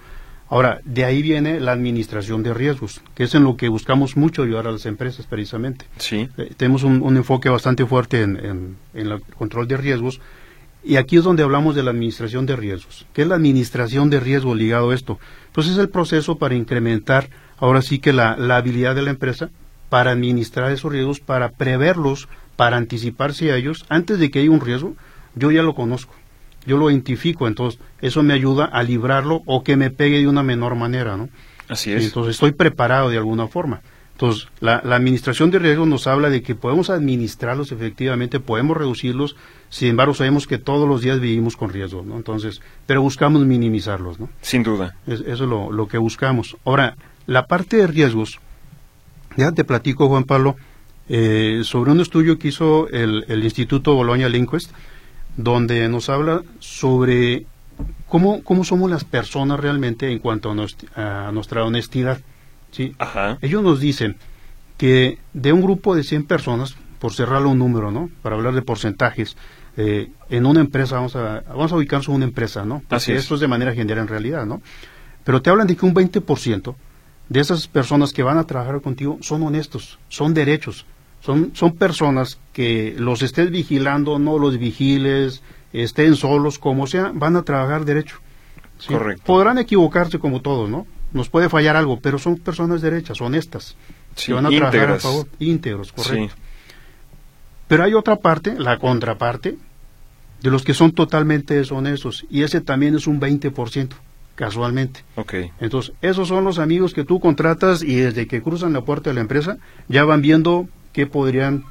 [0.49, 4.43] Ahora, de ahí viene la administración de riesgos, que es en lo que buscamos mucho
[4.43, 5.85] ayudar a las empresas precisamente.
[5.97, 6.29] Sí.
[6.37, 10.21] Eh, tenemos un, enfoque bastante fuerte en, el control de riesgos
[10.83, 13.05] y aquí es donde hablamos de la administración de riesgos.
[13.13, 15.19] ¿Qué es la administración de riesgo ligado a esto?
[15.51, 19.49] Pues es el proceso para incrementar ahora sí que la, la habilidad de la empresa
[19.89, 23.85] para administrar esos riesgos, para preverlos, para anticiparse a ellos.
[23.89, 24.95] Antes de que haya un riesgo,
[25.35, 26.13] yo ya lo conozco
[26.67, 30.43] yo lo identifico, entonces eso me ayuda a librarlo o que me pegue de una
[30.43, 31.29] menor manera, ¿no?
[31.69, 32.05] Así es.
[32.05, 33.81] Entonces estoy preparado de alguna forma.
[34.17, 39.35] Entonces, la, administración de riesgos nos habla de que podemos administrarlos efectivamente, podemos reducirlos,
[39.69, 42.17] sin embargo sabemos que todos los días vivimos con riesgos, ¿no?
[42.17, 44.27] Entonces, pero buscamos minimizarlos, ¿no?
[44.41, 44.95] Sin duda.
[45.05, 46.57] eso es lo, que buscamos.
[46.65, 46.95] Ahora,
[47.27, 48.39] la parte de riesgos,
[49.35, 50.55] ya te platico, Juan Pablo,
[51.09, 54.71] eh, sobre un estudio que hizo el, el Instituto Bologna Linquist,
[55.37, 57.45] donde nos habla sobre
[58.07, 62.19] cómo, cómo somos las personas realmente en cuanto a, nuestra honestidad.
[62.71, 62.95] ¿sí?
[63.41, 64.17] Ellos nos dicen
[64.77, 68.09] que de un grupo de 100 personas, por cerrarlo un número, ¿no?
[68.21, 69.37] Para hablar de porcentajes,
[69.75, 72.81] eh, en una empresa, vamos a, vamos a ubicarnos en una empresa, ¿no?
[72.87, 74.61] Porque esto es de manera general en realidad, ¿no?
[75.23, 76.75] Pero te hablan de que un 20%
[77.29, 80.85] de esas personas que van a trabajar contigo son honestos, son derechos,
[81.27, 87.35] son, son personas que los estés vigilando, no los vigiles, estén solos, como sea, van
[87.35, 88.15] a trabajar derecho.
[88.87, 89.23] Correcto.
[89.25, 90.87] Podrán equivocarse como todos, ¿no?
[91.11, 93.75] Nos puede fallar algo, pero son personas derechas, honestas.
[94.15, 96.33] Sí, van a trabajar a favor, íntegros, correcto.
[97.67, 99.57] Pero hay otra parte, la contraparte,
[100.41, 103.89] de los que son totalmente deshonestos, y ese también es un 20%,
[104.35, 105.03] casualmente.
[105.15, 105.51] Okay.
[105.59, 109.15] Entonces, esos son los amigos que tú contratas y desde que cruzan la puerta de
[109.15, 109.57] la empresa
[109.89, 111.63] ya van viendo que podrían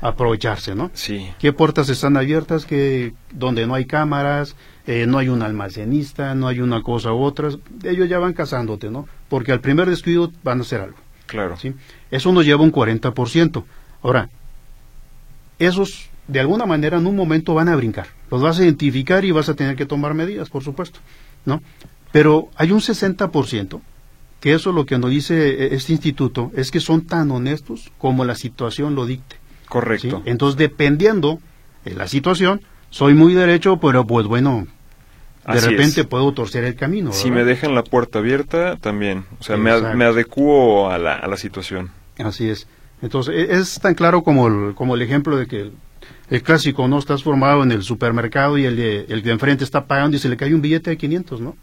[0.00, 0.90] aprovecharse, ¿no?
[0.92, 1.30] Sí.
[1.38, 2.66] ¿Qué puertas están abiertas?
[2.66, 4.56] que donde no hay cámaras,
[4.88, 7.50] eh, no hay un almacenista, no hay una cosa u otra?
[7.84, 9.06] Ellos ya van cazándote, ¿no?
[9.28, 10.96] Porque al primer descuido van a hacer algo.
[11.26, 11.56] Claro.
[11.56, 11.74] ¿sí?
[12.10, 13.62] Eso nos lleva un 40%.
[14.02, 14.28] Ahora,
[15.60, 18.08] esos de alguna manera en un momento van a brincar.
[18.32, 20.98] Los vas a identificar y vas a tener que tomar medidas, por supuesto,
[21.44, 21.62] ¿no?
[22.10, 23.80] Pero hay un 60%
[24.42, 28.24] que eso lo que nos dice eh, este instituto es que son tan honestos como
[28.24, 29.36] la situación lo dicte.
[29.68, 30.20] Correcto.
[30.26, 31.38] Entonces, dependiendo
[31.84, 34.66] de la situación, soy muy derecho, pero pues bueno,
[35.46, 37.12] de repente puedo torcer el camino.
[37.12, 39.26] Si me dejan la puerta abierta, también.
[39.38, 41.92] O sea, me, adecuo a la, a la situación.
[42.18, 42.66] Así es.
[43.00, 45.70] Entonces, e, es tan claro como el, como el ejemplo de que
[46.30, 46.98] el, clásico, ¿no?
[46.98, 50.28] Estás formado en el supermercado y el de, el de enfrente está pagando y se
[50.28, 51.56] le cae un billete de 500, ¿no?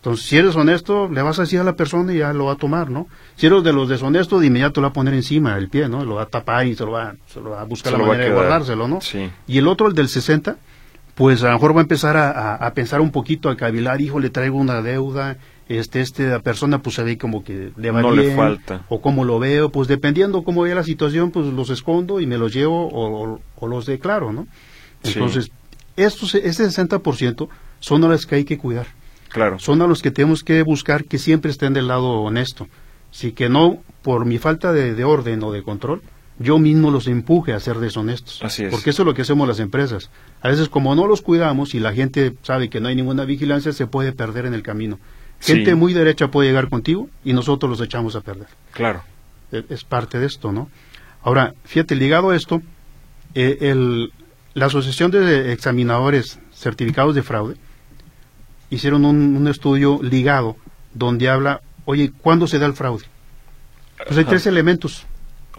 [0.00, 2.52] Entonces, si eres honesto, le vas a decir a la persona y ya lo va
[2.52, 3.06] a tomar, ¿no?
[3.36, 6.06] Si eres de los deshonestos, de inmediato lo va a poner encima del pie, ¿no?
[6.06, 8.24] Lo va a tapar y se lo va, se lo va a buscar la manera
[8.24, 9.02] de guardárselo, ¿no?
[9.02, 9.30] Sí.
[9.46, 10.56] Y el otro, el del 60,
[11.14, 14.30] pues a lo mejor va a empezar a, pensar un poquito, a cavilar, hijo, le
[14.30, 15.36] traigo una deuda,
[15.68, 18.86] este, esta persona pues se ve como que le va no le falta.
[18.88, 22.38] o como lo veo, pues dependiendo cómo vea la situación, pues los escondo y me
[22.38, 24.46] los llevo o, los declaro, ¿no?
[25.02, 25.50] Entonces,
[25.96, 27.48] estos, ese 60%
[27.80, 28.86] son a los que hay que cuidar.
[29.30, 29.58] Claro.
[29.58, 32.68] Son a los que tenemos que buscar que siempre estén del lado honesto.
[33.10, 36.02] Si que no, por mi falta de, de orden o de control,
[36.40, 38.40] yo mismo los empuje a ser deshonestos.
[38.42, 38.70] Así es.
[38.70, 40.10] Porque eso es lo que hacemos las empresas.
[40.40, 43.72] A veces como no los cuidamos y la gente sabe que no hay ninguna vigilancia,
[43.72, 44.98] se puede perder en el camino.
[45.38, 48.48] Gente muy derecha puede llegar contigo y nosotros los echamos a perder.
[48.72, 49.02] Claro.
[49.52, 50.70] E, es, parte de esto, ¿no?
[51.22, 52.62] Ahora, fíjate, ligado a esto,
[53.34, 54.12] eh, el,
[54.54, 57.56] la Asociación de Examinadores Certificados de Fraude
[58.70, 60.56] hicieron un, estudio ligado
[60.94, 63.04] donde habla, oye, ¿cuándo se da el fraude?
[64.06, 65.06] Pues hay tres elementos.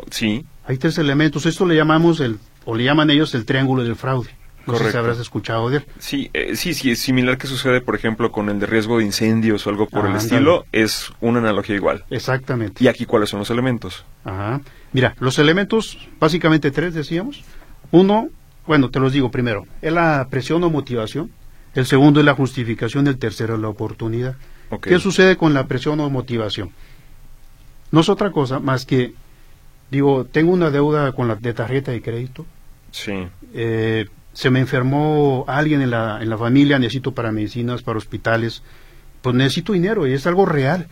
[0.10, 0.45] Sí.
[0.65, 1.45] Hay tres elementos.
[1.45, 4.30] Esto le llamamos, el, o le llaman ellos el triángulo del fraude.
[4.65, 5.86] No sé si habrás escuchado de él.
[5.97, 9.06] Sí, eh, sí, sí, es similar que sucede, por ejemplo, con el de riesgo de
[9.06, 10.65] incendios o algo por el estilo.
[10.71, 12.06] Es una analogía igual.
[12.10, 12.84] Exactamente.
[12.84, 14.06] ¿Y aquí cuáles son los elementos?
[14.24, 14.62] Ajá.
[14.93, 17.43] Mira, los elementos, básicamente tres decíamos.
[17.91, 18.30] Uno,
[18.67, 21.32] bueno, te los digo primero, es la presión o motivación.
[21.76, 23.08] El segundo es la justificación.
[23.08, 24.36] El tercero es la oportunidad.
[24.82, 26.72] ¿Qué sucede con la presión o motivación?
[27.92, 29.14] No es otra cosa más que,
[29.90, 32.46] digo, tengo una deuda con la de tarjeta de crédito.
[32.92, 33.28] Sí.
[33.54, 38.64] Eh, se me enfermó alguien en la, en la familia, necesito para medicinas, para hospitales,
[39.22, 40.88] pues necesito dinero y es algo real,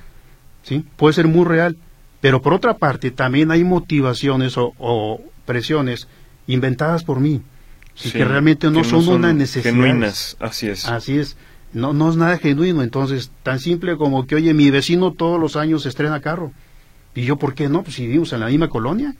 [0.64, 0.86] ¿sí?
[0.98, 1.78] Puede ser muy real,
[2.22, 6.08] pero por otra parte también hay motivaciones o, presiones
[6.48, 7.42] inventadas por mí,
[8.04, 9.74] y que realmente no, son, una necesidad.
[9.74, 10.86] Genuinas, así es.
[10.88, 11.38] Así es,
[11.74, 15.56] no, no es nada genuino, entonces tan simple como que, oye, mi vecino todos los
[15.56, 16.52] años estrena carro,
[17.16, 17.84] y yo, ¿por qué no?
[17.84, 19.16] Pues si vivimos en la misma colonia,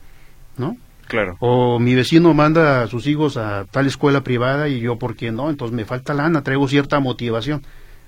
[0.56, 0.76] ¿no?
[1.06, 1.36] Claro.
[1.40, 5.32] O mi vecino manda a sus hijos a tal escuela privada y yo, ¿por qué
[5.32, 5.50] no?
[5.50, 7.62] Entonces me falta lana, traigo cierta motivación.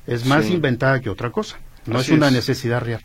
[0.07, 1.59] Es más inventada que otra cosa.
[1.85, 3.03] No es una necesidad real.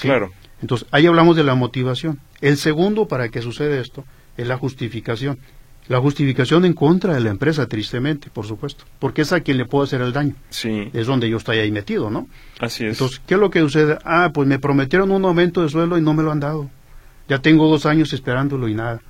[0.00, 0.32] Claro.
[0.62, 2.20] Entonces, ahí hablamos de la motivación.
[2.40, 4.04] El segundo para que suceda esto
[4.36, 5.38] es la justificación.
[5.88, 9.64] La justificación en contra de la empresa, tristemente, por supuesto, porque es a quien le
[9.64, 10.34] puedo hacer el daño.
[10.50, 10.90] Sí.
[10.92, 12.28] Es donde yo estoy ahí metido, ¿no?
[12.60, 12.92] Así es.
[12.92, 13.98] Entonces, ¿qué es lo que sucede?
[14.04, 16.70] Ah, pues me prometieron un aumento de sueldo y no me lo han dado.
[17.28, 19.00] Ya tengo dos años esperándolo y nada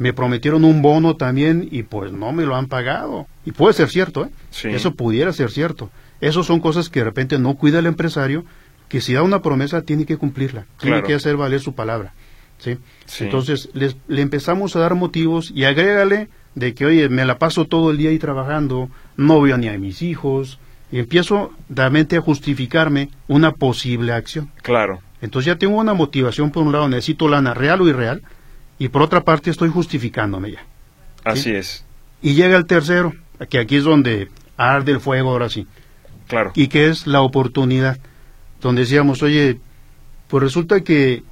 [0.00, 3.26] me prometieron un bono también y pues no me lo han pagado.
[3.44, 4.30] Y puede ser cierto, ¿eh?
[4.64, 5.90] Eso pudiera ser cierto.
[6.22, 8.46] Esas son cosas que de repente no cuida el empresario,
[8.88, 12.14] que si da una promesa tiene que cumplirla, tiene que hacer valer su palabra.
[12.60, 12.78] ¿Sí?
[13.18, 17.90] Entonces le empezamos a dar motivos y agrégale de que, oye, me la paso todo
[17.90, 20.58] el día ahí trabajando, no veo ni a mis hijos,
[20.92, 24.50] y empiezo realmente a justificarme una posible acción.
[24.62, 25.00] Claro.
[25.20, 28.22] Entonces ya tengo una motivación, por un lado, necesito lana real o irreal,
[28.78, 30.64] y por otra parte estoy justificándome ya.
[31.24, 31.84] Así es.
[32.22, 33.14] Y llega el tercero,
[33.48, 35.66] que aquí es donde arde el fuego ahora sí.
[36.26, 36.52] Claro.
[36.54, 37.98] Y que es la oportunidad,
[38.60, 39.58] donde decíamos, oye,
[40.28, 41.22] pues resulta que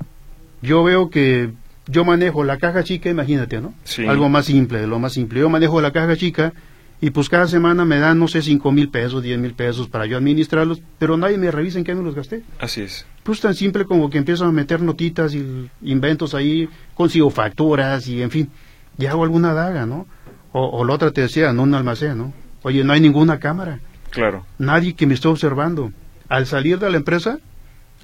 [0.63, 1.51] yo veo que
[1.87, 3.75] yo manejo la caja chica, imagínate, ¿no?
[3.85, 4.07] Sí.
[4.07, 5.41] Algo más simple, de lo más simple.
[5.41, 6.53] Yo manejo la caja chica
[7.01, 10.07] y pues cada semana me dan, no sé, cinco mil pesos, diez mil pesos para
[10.07, 12.43] yo administrarlos, pero nadie me revisa en qué me los gasté.
[12.59, 17.29] Así es pues tan simple como que empiezo a meter notitas y inventos ahí, consigo
[17.29, 18.51] facturas y en fin,
[18.97, 20.07] y hago alguna daga, ¿no?
[20.53, 22.33] O, la otra te decía, no un almacén, ¿no?
[22.63, 23.81] Oye, no hay ninguna cámara.
[24.09, 24.47] Claro.
[24.57, 25.93] Nadie que me esté observando.
[26.31, 27.39] Al salir de la empresa,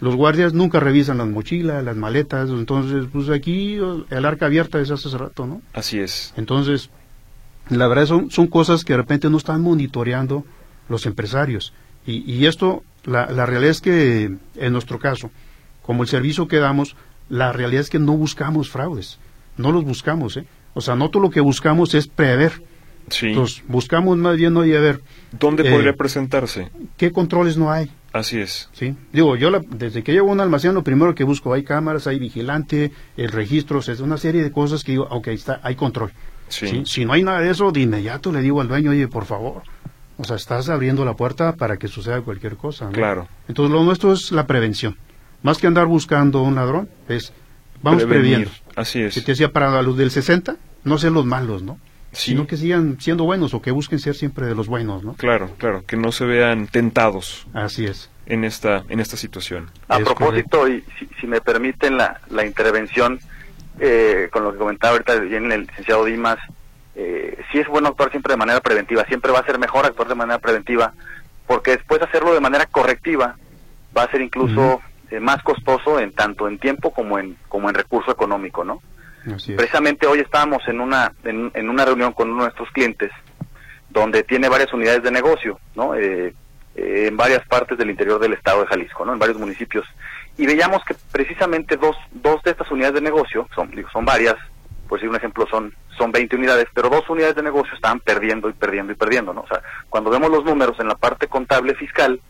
[0.05, 3.79] los guardias nunca revisan las mochilas, las maletas, entonces, pues aquí
[4.11, 5.63] el arca abierta es hace rato, ¿no?
[5.73, 6.35] Así es.
[6.37, 6.91] Entonces,
[7.71, 10.45] la verdad son, son cosas que de repente no están monitoreando
[10.91, 11.73] los empresarios.
[12.07, 15.31] Y, y esto la, la realidad es que, en nuestro caso,
[15.81, 16.97] como el servicio que damos,
[17.31, 19.19] la realidad es que no buscamos fraudes,
[19.57, 20.45] no los buscamos, ¿eh?
[20.75, 22.63] O sea, no todo lo que buscamos es prever.
[23.09, 23.29] Sí.
[23.29, 25.01] Entonces, buscamos más bien, oye, a ver.
[25.33, 26.71] ¿Dónde podría eh, presentarse?
[26.99, 27.91] ¿Qué controles no hay?
[28.15, 28.69] Así es.
[28.73, 28.95] Sí.
[29.13, 32.21] Digo, yo desde que llego a un almacén, lo primero que busco, hay cámaras, hay
[32.21, 36.13] vigilante, el registro, es una serie de cosas que digo, ok, está, hay control.
[36.47, 36.85] Sí.
[36.87, 39.65] Si no hay nada de eso, de inmediato le digo al dueño, oye, por favor,
[40.17, 42.89] o sea, estás abriendo la puerta para que suceda cualquier cosa.
[42.91, 43.27] Claro.
[43.49, 44.97] Entonces, lo nuestro es la prevención.
[45.43, 47.33] Más que andar buscando un ladrón, es
[47.83, 48.49] vamos previendo.
[48.77, 49.15] Así es.
[49.15, 51.81] Si te decía para los del 60, no sean los malos, ¿no?
[52.15, 52.31] Sí.
[52.31, 55.15] Sino que sigan siendo buenos o que busquen ser siempre de los buenos, ¿no?
[55.15, 57.47] Claro, claro, que no se vean tentados.
[57.53, 58.11] Así es.
[58.27, 59.71] En esta, en esta situación.
[59.89, 60.83] A propósito, y
[61.21, 63.21] si, me permiten la, la intervención,
[63.79, 66.39] eh, con lo que comentaba ahorita bien el licenciado Dimas,
[66.97, 70.09] eh, sí es bueno actuar siempre de manera preventiva, siempre va a ser mejor actuar
[70.09, 70.93] de manera preventiva,
[71.47, 73.37] porque después hacerlo de manera correctiva
[73.97, 77.75] va a ser incluso eh, más costoso en tanto en tiempo como en como en
[77.75, 78.81] recurso económico, ¿no?
[79.25, 83.11] Precisamente hoy estábamos en una en, una reunión con uno de nuestros clientes
[83.89, 85.95] donde tiene varias unidades de negocio, ¿no?
[85.95, 86.35] Eh,
[86.75, 89.13] eh, en varias partes del interior del estado de Jalisco, ¿no?
[89.13, 89.87] En varios municipios.
[90.37, 94.35] Y veíamos que precisamente dos, dos de estas unidades de negocio, son, son varias,
[94.89, 98.49] por decir un ejemplo, son, son 20 unidades, pero dos unidades de negocio estaban perdiendo
[98.49, 99.43] y perdiendo y perdiendo, ¿no?
[99.43, 102.21] O sea, cuando vemos los números en la parte contable fiscal,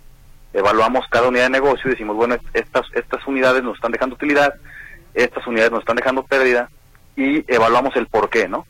[0.52, 4.54] evaluamos cada unidad de negocio y decimos, bueno, estas, estas unidades nos están dejando utilidad,
[5.14, 6.68] estas unidades nos están dejando pérdida
[7.16, 8.66] y evaluamos el por qué, ¿no?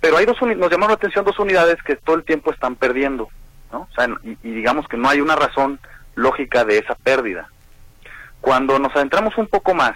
[0.00, 3.28] Pero hay dos nos llamaron la atención dos unidades que todo el tiempo están perdiendo,
[3.72, 3.80] ¿no?
[3.80, 5.78] O sea, y, digamos que no hay una razón
[6.14, 7.48] lógica de esa pérdida.
[8.40, 9.94] Cuando nos adentramos un poco más,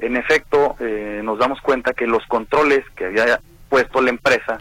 [0.00, 4.60] en efecto, eh, nos damos cuenta que los controles que había puesto la empresa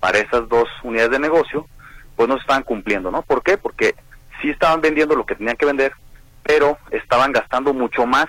[0.00, 1.66] para esas dos unidades de negocio,
[2.14, 3.22] pues no se estaban cumpliendo, ¿no?
[3.22, 3.56] ¿Por qué?
[3.56, 3.94] Porque
[4.40, 5.92] sí estaban vendiendo lo que tenían que vender,
[6.42, 8.26] pero estaban gastando mucho más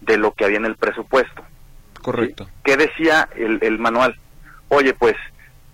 [0.00, 1.42] de lo que había en el presupuesto.
[2.02, 2.48] Correcto.
[2.64, 4.18] ¿Qué decía el, el manual?
[4.68, 5.16] Oye, pues,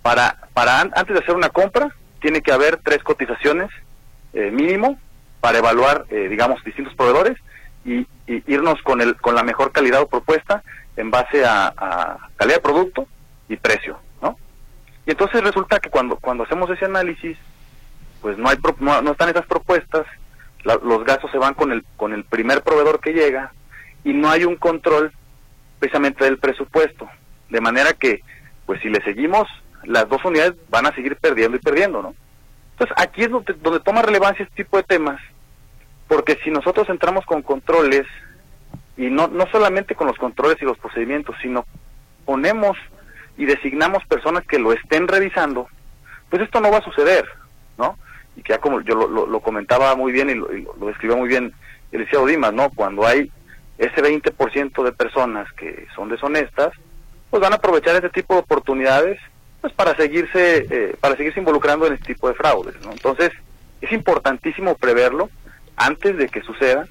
[0.02, 3.70] para, para antes de hacer una compra, tiene que haber tres cotizaciones
[4.32, 4.98] eh, mínimo
[5.40, 7.38] para evaluar, eh, digamos, distintos proveedores
[7.84, 10.62] y, irnos con, el, con la mejor calidad o propuesta
[10.96, 13.06] en base a, calidad de producto
[13.48, 14.38] y precio, ¿no?
[15.06, 17.37] Y entonces resulta que cuando, cuando hacemos ese análisis,
[18.22, 20.06] pues no, hay no, están esas propuestas,
[20.62, 23.52] los gastos se van con el, con el primer proveedor que llega
[24.02, 25.12] y no hay un control
[25.78, 27.08] precisamente del presupuesto.
[27.50, 28.20] De manera que,
[28.66, 29.48] pues si le seguimos,
[29.84, 32.14] las dos unidades van a seguir perdiendo y perdiendo, ¿no?
[32.72, 35.20] Entonces aquí es donde, donde toma relevancia este tipo de temas,
[36.08, 38.06] porque si nosotros entramos con controles,
[38.96, 41.64] y no, no solamente con los controles y los procedimientos, sino
[42.24, 42.76] ponemos
[43.37, 45.68] y designamos personas que lo estén revisando,
[46.30, 47.24] pues esto no va a suceder,
[47.76, 47.96] ¿no?
[48.37, 51.52] y que ya como yo lo, comentaba muy bien y lo, lo, describió muy bien
[51.92, 52.70] el licenciado Dimas, ¿no?
[52.70, 53.30] Cuando hay
[53.78, 56.72] ese 20% de personas que son deshonestas,
[57.30, 59.18] pues van a aprovechar este tipo de oportunidades
[59.60, 62.92] pues para seguirse eh, para seguirse involucrando en este tipo de fraudes, ¿no?
[62.92, 63.32] Entonces,
[63.80, 65.30] es importantísimo preverlo
[65.76, 66.87] antes de que suceda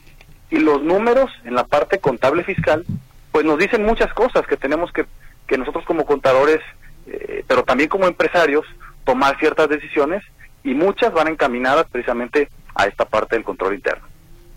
[0.49, 2.83] y los números en la parte contable fiscal
[3.31, 5.05] pues nos dicen muchas cosas que tenemos que
[5.47, 6.59] que nosotros como contadores
[7.05, 8.65] eh, pero también como empresarios
[9.05, 10.23] tomar ciertas decisiones
[10.63, 14.07] y muchas van encaminadas precisamente a esta parte del control interno.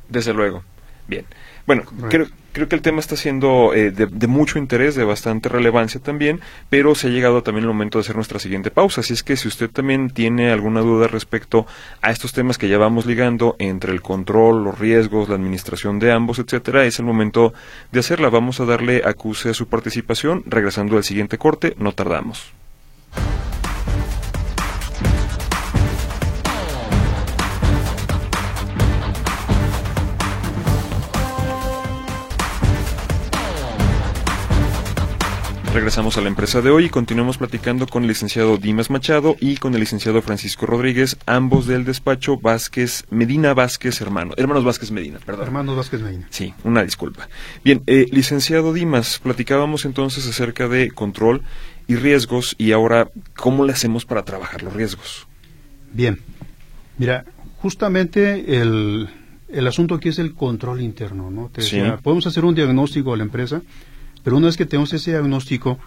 [0.09, 0.62] Desde luego.
[1.07, 1.27] Bien.
[1.67, 6.01] Bueno, creo, creo, que el tema está siendo eh, de, mucho interés, de bastante relevancia
[6.01, 9.01] también, pero se ha llegado también el momento de hacer nuestra siguiente pausa.
[9.01, 11.67] Así es que si usted también tiene alguna duda respecto
[12.03, 16.13] a estos temas que ya vamos ligando entre el control, los riesgos, la administración de
[16.13, 17.53] ambos, etcétera, es el momento
[17.91, 18.31] de hacerla.
[18.31, 20.45] Vamos a darle acuse a su participación.
[20.47, 22.56] Regresando al siguiente corte, no tardamos.
[35.77, 39.59] Regresamos a la empresa de hoy y continuamos platicando con el licenciado Dimas Machado y
[39.59, 45.19] con el licenciado Francisco Rodríguez, ambos del despacho Vázquez, Medina Vázquez, hermano, hermanos Vázquez Medina,
[45.19, 45.45] perdón.
[45.45, 46.29] Hermanos Vázquez Medina.
[46.31, 47.29] Sí, una disculpa.
[47.62, 51.43] Bien, eh, licenciado Dimas, platicábamos entonces acerca de control
[51.87, 55.29] y riesgos y ahora, ¿cómo le hacemos para trabajar los riesgos?
[55.93, 56.21] Bien,
[56.97, 57.27] mira,
[57.59, 59.11] justamente el,
[59.51, 61.51] el asunto aquí es el control interno, ¿no?
[62.03, 63.61] podemos hacer un diagnóstico de la empresa
[64.27, 65.79] pero una vez que tenemos ese diagnóstico,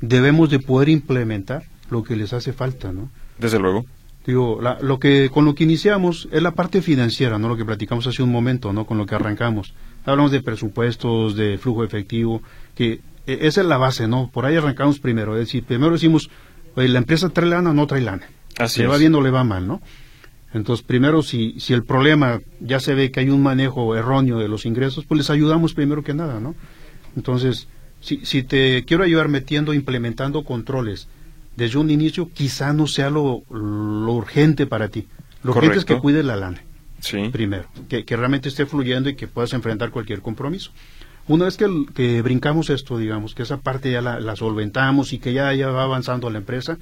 [0.00, 3.08] debemos de poder implementar lo que les hace falta, ¿no?
[3.38, 3.84] Desde luego.
[4.26, 7.48] Digo, lo que con lo que iniciamos es la parte financiera, ¿no?
[7.48, 8.84] Lo que platicamos hace un momento, ¿no?
[8.84, 9.74] Con lo que arrancamos.
[10.04, 12.42] Hablamos de presupuestos, de flujo efectivo,
[12.74, 12.98] que
[13.28, 14.28] e, esa es la base, ¿no?
[14.32, 16.30] Por ahí arrancamos primero, es decir, primero decimos,
[16.74, 18.26] oye, la empresa trae lana, no trae lana.
[18.58, 19.80] Así le va bien o le va mal, ¿no?
[20.52, 24.48] Entonces, primero, si, si el problema ya se ve que hay un manejo erróneo de
[24.48, 26.56] los ingresos, pues les ayudamos primero que nada, ¿no?
[27.16, 27.68] Entonces,
[28.00, 31.08] si, si te quiero ayudar metiendo, implementando controles
[31.56, 35.06] desde un inicio, quizá no sea lo, urgente para ti.
[35.42, 36.62] Lo urgente es que cuides la lana.
[37.00, 37.28] Sí.
[37.32, 40.70] Primero, que, realmente esté fluyendo y que puedas enfrentar cualquier compromiso.
[41.28, 45.32] Una vez que, que brincamos esto, digamos, que esa parte ya la, solventamos y que
[45.32, 46.78] ya, ya va avanzando la empresa,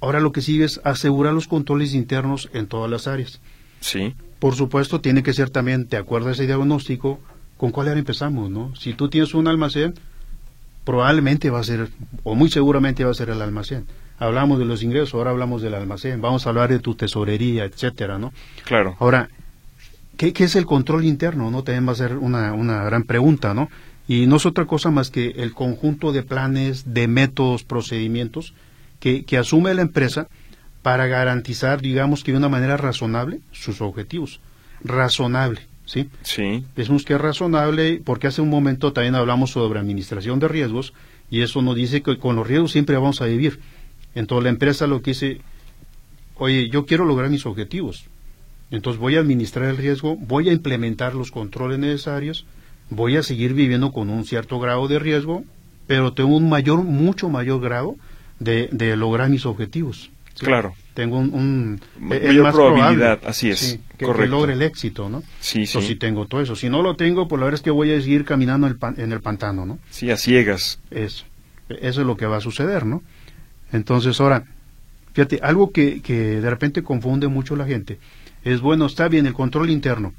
[0.00, 3.40] ahora lo que sigue es asegurar los controles internos en todas las áreas.
[3.80, 4.14] Sí.
[4.38, 7.20] Por supuesto, tiene que ser también, te acuerdas ese diagnóstico,
[7.56, 8.74] ¿con cuál área empezamos, no?
[8.76, 9.94] Si tú tienes un almacén,
[10.84, 11.88] probablemente va a ser,
[12.22, 13.86] o muy seguramente va a ser el almacén.
[14.18, 18.18] Hablamos de los ingresos, ahora hablamos del almacén, vamos a hablar de tu tesorería, etcétera,
[18.18, 18.32] ¿no?
[18.64, 18.96] Claro.
[19.00, 19.28] Ahora,
[20.16, 21.50] ¿qué, es el control interno?
[21.50, 21.62] ¿No?
[21.64, 23.68] También va a ser una, una gran pregunta, ¿no?
[24.08, 28.54] Y no es otra cosa más que el conjunto de planes, de métodos, procedimientos
[29.00, 30.28] que, que asume la empresa
[30.82, 34.40] para garantizar, digamos que de una manera razonable, sus objetivos.
[34.84, 35.62] Razonable.
[35.86, 36.10] ¿Sí?
[36.22, 36.64] Sí.
[36.76, 40.92] Decimos que es razonable porque hace un momento también hablamos sobre administración de riesgos
[41.30, 43.60] y eso nos dice que con los riesgos siempre vamos a vivir.
[44.14, 45.40] Entonces la empresa lo que dice,
[46.36, 48.04] oye, yo quiero lograr mis objetivos,
[48.70, 52.44] Entonces voy a administrar el riesgo, voy a implementar los controles necesarios,
[52.90, 55.44] voy a seguir viviendo con un cierto grado de riesgo,
[55.86, 57.96] pero tengo un mayor, mucho mayor grado
[58.40, 60.10] de, de lograr mis objetivos.
[60.38, 60.74] Claro.
[60.96, 65.22] Tengo un, mayor probabilidad, así es, que, logre el éxito, ¿no?
[65.40, 65.82] Sí, sí.
[65.82, 66.56] si tengo todo eso.
[66.56, 69.20] Si no lo tengo, pues la verdad es que voy a seguir caminando en el
[69.20, 69.78] pantano, ¿no?
[69.90, 70.80] Sí, a ciegas.
[70.90, 71.26] Eso.
[71.68, 73.02] Eso es lo que va a suceder, ¿no?
[73.74, 74.44] Entonces, ahora,
[75.12, 77.98] fíjate, algo que, que de repente confunde mucho la gente
[78.42, 80.14] es, bueno, está bien el control interno,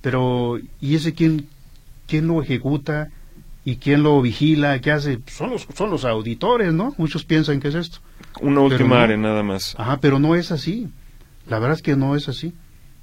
[0.00, 1.46] pero ¿y ese quién,
[2.06, 3.10] quién lo ejecuta?
[3.64, 4.80] ¿Y quién lo vigila?
[4.80, 5.20] ¿Qué hace?
[5.26, 6.94] Son los, son los auditores, ¿no?
[6.98, 7.98] Muchos piensan que es esto.
[8.40, 9.74] Una última área nada más.
[9.78, 10.88] Ajá, pero no es así.
[11.48, 12.54] La verdad es que no es así.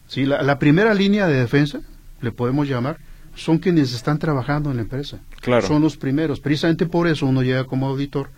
[0.08, 1.82] Sí, la, la, primera línea de defensa,
[2.20, 2.98] le podemos llamar,
[3.36, 5.20] son quienes están trabajando en la empresa.
[5.40, 5.66] Claro.
[5.68, 6.40] Son los primeros.
[6.40, 8.30] Precisamente por eso uno llega como auditor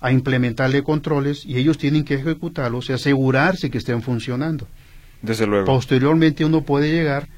[0.00, 4.66] a implementarle controles y ellos tienen que ejecutarlos y asegurarse que estén funcionando.
[5.22, 5.66] Desde luego.
[5.66, 7.28] Posteriormente uno puede llegar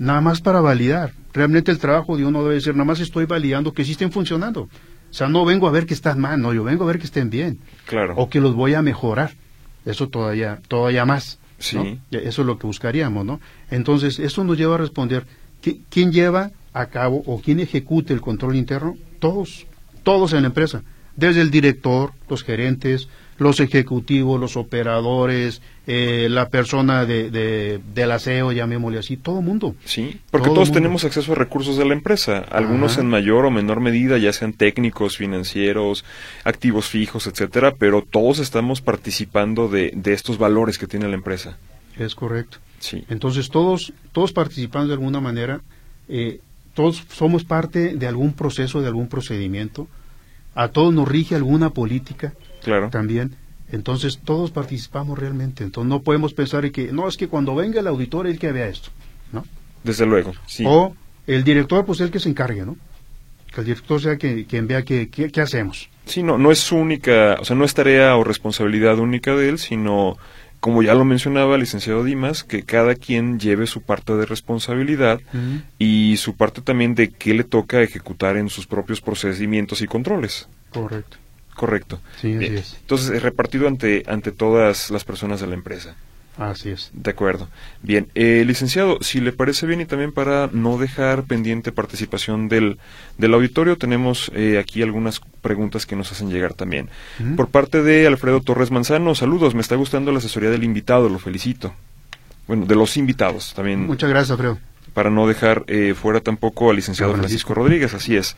[0.00, 1.12] nada más para validar.
[1.32, 4.62] Realmente el trabajo de uno debe ser, nada más estoy validando que sí estén funcionando.
[4.62, 7.04] O sea, no vengo a ver que están mal, no, yo vengo a ver que
[7.04, 7.58] estén bien.
[7.86, 8.14] Claro.
[8.16, 9.32] O que los voy a mejorar.
[9.84, 11.38] Eso todavía, todavía más.
[11.58, 12.00] Sí.
[12.10, 13.40] Eso es lo que buscaríamos, ¿no?
[13.70, 15.26] Entonces, eso nos lleva a responder,
[15.90, 18.96] ¿quién lleva a cabo o quién ejecute el control interno?
[19.18, 19.66] Todos,
[20.02, 20.82] todos en la empresa.
[21.16, 23.08] Desde el director, los gerentes,
[23.38, 29.44] los ejecutivos, los operadores, eh, la persona de, de, del aseo, llamémosle así, todo el
[29.46, 29.74] mundo.
[29.86, 33.80] Sí, porque todos tenemos acceso a recursos de la empresa, algunos en mayor o menor
[33.80, 36.04] medida, ya sean técnicos, financieros,
[36.44, 41.56] activos fijos, etcétera, pero todos estamos participando de, de estos valores que tiene la empresa.
[41.98, 42.58] Es correcto.
[42.78, 43.04] Sí.
[43.08, 45.62] Entonces todos, todos participando de alguna manera,
[46.08, 46.40] eh,
[46.74, 49.88] todos somos parte de algún proceso, de algún procedimiento,
[50.60, 52.90] a todos nos rige alguna política claro.
[52.90, 53.34] también.
[53.72, 55.64] Entonces todos participamos realmente.
[55.64, 58.52] Entonces no podemos pensar en que, no, es que cuando venga el auditor el que
[58.52, 58.90] vea esto,
[59.32, 59.46] ¿no?
[59.84, 60.64] Desde luego, sí.
[60.66, 60.94] O
[61.26, 62.76] el director, pues el que se encargue, ¿no?
[63.54, 65.88] Que el director sea quien, vea qué, qué, hacemos.
[66.04, 69.58] Sí, no, no es única, o sea, no es tarea o responsabilidad única de él,
[69.58, 70.18] sino
[70.60, 75.20] como ya lo mencionaba el licenciado Dimas, que cada quien lleve su parte de responsabilidad
[75.78, 80.48] y su parte también de qué le toca ejecutar en sus propios procedimientos y controles.
[80.70, 81.16] Correcto.
[81.54, 82.00] Correcto.
[82.20, 82.76] Sí, así es.
[82.80, 85.96] Entonces, es repartido ante, ante todas las personas de la empresa.
[86.40, 86.90] Así es.
[86.94, 87.48] De acuerdo.
[87.82, 92.78] Bien, eh, licenciado, si le parece bien y también para no dejar pendiente participación del,
[93.18, 96.88] del auditorio, tenemos eh, aquí algunas preguntas que nos hacen llegar también.
[97.36, 101.18] Por parte de Alfredo Torres Manzano, saludos, me está gustando la asesoría del invitado, lo
[101.18, 101.74] felicito.
[102.46, 103.86] Bueno, de los invitados también.
[103.86, 104.58] Muchas gracias, Alfredo
[104.94, 108.36] para no dejar eh, fuera tampoco al licenciado Francisco Rodríguez, así es.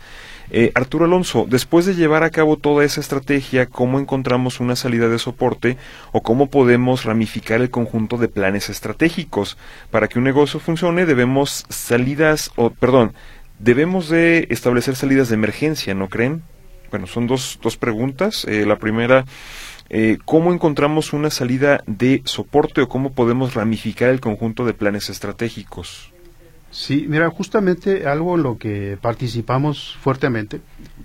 [0.55, 5.09] Eh, Arturo Alonso, después de llevar a cabo toda esa estrategia, ¿cómo encontramos una salida
[5.09, 5.78] de soporte
[6.12, 9.57] o cómo podemos ramificar el conjunto de planes estratégicos?
[9.90, 13.14] Para que un negocio funcione debemos salidas, o perdón,
[13.61, 16.42] debemos de establecer salidas de emergencia, ¿no creen?
[16.90, 18.44] Bueno, son dos, dos preguntas.
[18.44, 19.24] Eh, la primera,
[20.26, 26.11] ¿cómo encontramos una salida de soporte o cómo podemos ramificar el conjunto de planes estratégicos?
[26.72, 30.60] Sí, mira, justamente algo en lo que participamos fuertemente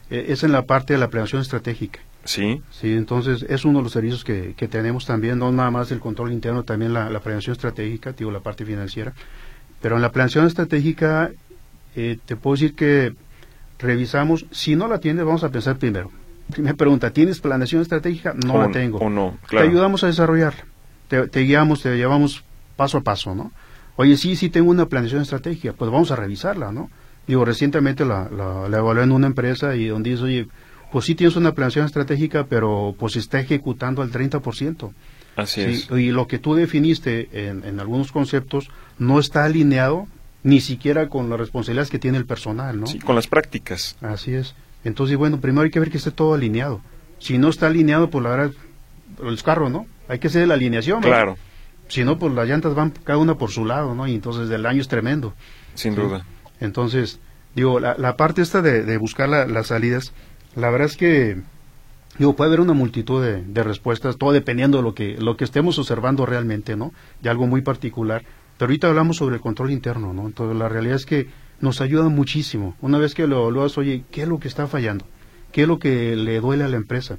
[0.10, 2.00] eh, es en la parte de la planeación estratégica.
[2.24, 2.62] Sí.
[2.72, 6.00] Sí, entonces es uno de los servicios que, que tenemos también, no nada más el
[6.00, 9.14] control interno, también la, la planeación estratégica, digo, la parte financiera.
[9.82, 11.32] Pero en la planeación estratégica,
[11.96, 13.14] eh, te puedo decir que
[13.78, 16.12] revisamos, si no la tienes, vamos a pensar primero.
[16.50, 18.34] Primera pregunta, ¿tienes planeación estratégica?
[18.34, 19.00] No la tengo.
[19.00, 19.66] O no, claro.
[19.66, 20.66] Te ayudamos a desarrollarla,
[21.10, 22.44] te, te guiamos, te llevamos
[22.78, 23.52] paso a paso, ¿no?
[23.98, 26.90] Oye, sí, sí tengo una planeación estratégica, pues vamos a revisarla, ¿no?
[27.26, 30.48] Digo, recientemente la, la, evalué en una empresa y donde dice, oye,
[30.92, 34.94] pues sí tienes una planeación estratégica, pero pues está ejecutando al 30%.
[35.36, 35.90] Así es.
[35.92, 40.08] Y lo que tú definiste en, en, algunos conceptos no está alineado
[40.44, 42.88] ni siquiera con las responsabilidades que tiene el personal, ¿no?
[42.88, 43.98] Sí, con las prácticas.
[44.02, 44.56] Así es.
[44.84, 46.82] Entonces, bueno, primero hay que ver que esté todo alineado.
[47.20, 48.52] Si no está alineado, pues la verdad,
[49.24, 49.88] el carro, ¿no?
[50.08, 51.02] Hay que hacer la alineación.
[51.02, 51.36] Claro
[51.88, 54.08] si no, pues las llantas van cada una por su lado, ¿no?
[54.08, 55.34] Y entonces el daño es tremendo.
[55.76, 56.26] Sin duda.
[56.60, 57.20] Entonces,
[57.56, 60.14] digo, la, la parte esta de, de buscar las salidas,
[60.56, 61.42] la verdad es que,
[62.18, 65.44] digo, puede haber una multitud de, de, respuestas, todo dependiendo de lo que, lo que
[65.44, 66.94] estemos observando realmente, ¿no?
[67.22, 68.24] De algo muy particular.
[68.58, 70.26] Pero ahorita hablamos sobre el control interno, ¿no?
[70.26, 71.30] Entonces, la realidad es que
[71.62, 72.76] nos ayuda muchísimo.
[72.82, 75.06] Una vez que lo haces, oye, ¿qué es lo que está fallando?
[75.52, 77.18] ¿Qué es lo que le duele a la empresa?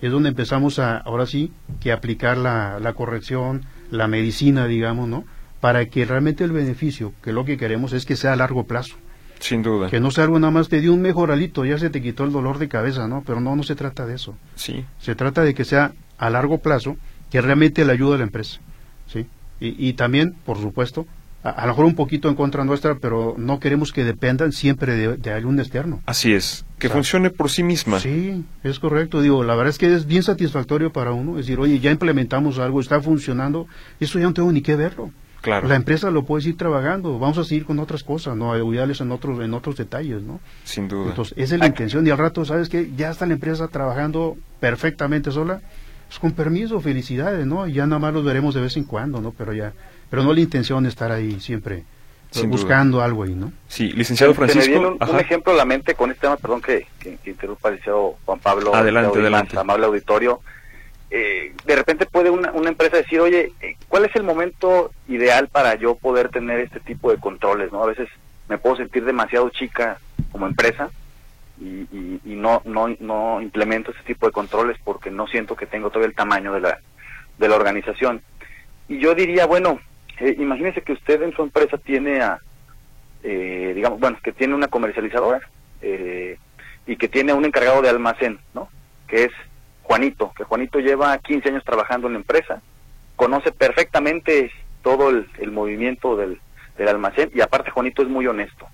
[0.00, 5.24] Es donde empezamos a, ahora sí, que aplicar la, la corrección, la medicina, digamos, ¿no?
[5.60, 8.96] Para que realmente el beneficio, que lo que queremos es que sea a largo plazo.
[9.40, 9.88] Sin duda.
[9.88, 12.32] Que no sea algo nada más te dio un mejoralito, ya se te quitó el
[12.32, 13.22] dolor de cabeza, ¿no?
[13.26, 14.36] Pero no, no se trata de eso.
[14.54, 14.84] Sí.
[14.98, 16.96] Se trata de que sea a largo plazo,
[17.30, 18.60] que realmente le ayude a la empresa,
[19.06, 19.26] ¿sí?
[19.62, 21.06] Y, también, por supuesto,
[21.42, 25.32] a, lo mejor un poquito en contra nuestra, pero no queremos que dependan siempre de,
[25.32, 26.02] algún externo.
[26.06, 27.98] Así es, que funcione por sí misma.
[27.98, 29.22] Sí, es correcto.
[29.22, 31.38] Digo, la verdad es que es bien satisfactorio para uno.
[31.38, 33.66] Es decir, oye, ya implementamos algo, está funcionando,
[34.00, 35.10] eso ya no tengo ni que verlo.
[35.40, 35.68] Claro.
[35.68, 39.10] La empresa lo puede seguir trabajando, vamos a seguir con otras cosas, no ayudarles en
[39.10, 40.38] otros en otros detalles, ¿no?
[40.64, 41.08] Sin duda.
[41.08, 44.36] Entonces, esa es la intención y al rato, ¿sabes que Ya está la empresa trabajando
[44.60, 45.62] perfectamente sola,
[46.08, 47.66] pues con permiso, felicidades, ¿no?
[47.66, 49.32] Y ya nada más los veremos de vez en cuando, ¿no?
[49.32, 49.72] Pero ya,
[50.10, 51.84] pero no la intención de estar ahí siempre
[52.46, 53.52] buscando algo ahí, ¿no?
[53.68, 54.70] Sí, licenciado Francisco.
[54.70, 58.16] me viene un, ejemplo a la mente con este tema, perdón que, que, interrumpa, licenciado
[58.24, 58.74] Juan Pablo.
[58.74, 59.58] Adelante, adelante.
[59.58, 60.40] Amable auditorio
[61.10, 65.48] eh, de repente puede una, una, empresa decir, oye, eh, ¿cuál es el momento ideal
[65.48, 67.72] para yo poder tener este tipo de controles?
[67.72, 67.82] ¿no?
[67.82, 68.08] A veces
[68.48, 69.98] me puedo sentir demasiado chica
[70.30, 70.88] como empresa
[71.60, 75.90] y, y, no, no, no implemento ese tipo de controles porque no siento que tengo
[75.90, 76.78] todavía el tamaño de la,
[77.38, 78.22] de la organización.
[78.88, 79.80] Y yo diría, bueno,
[80.20, 82.40] eh, imagínese que usted en su empresa tiene a,
[83.22, 85.40] eh, digamos, bueno, que tiene una comercializadora
[85.80, 86.38] eh,
[86.86, 88.68] y que tiene un encargado de almacén, ¿no?
[89.08, 89.32] Que es
[89.82, 92.60] Juanito, que Juanito lleva 15 años trabajando en la empresa,
[93.16, 94.52] conoce perfectamente
[94.82, 96.40] todo el, movimiento del,
[96.86, 98.66] almacén y aparte Juanito es muy honesto.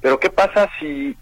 [0.00, 1.16] Pero ¿qué pasa si,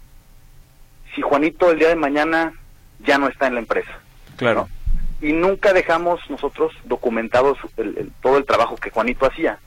[1.13, 2.53] si Juanito el día de mañana
[2.99, 3.91] ya no está en la empresa?
[4.37, 4.69] Claro.
[5.21, 7.57] Y nunca dejamos nosotros documentados
[8.21, 9.59] todo el trabajo que Juanito hacía,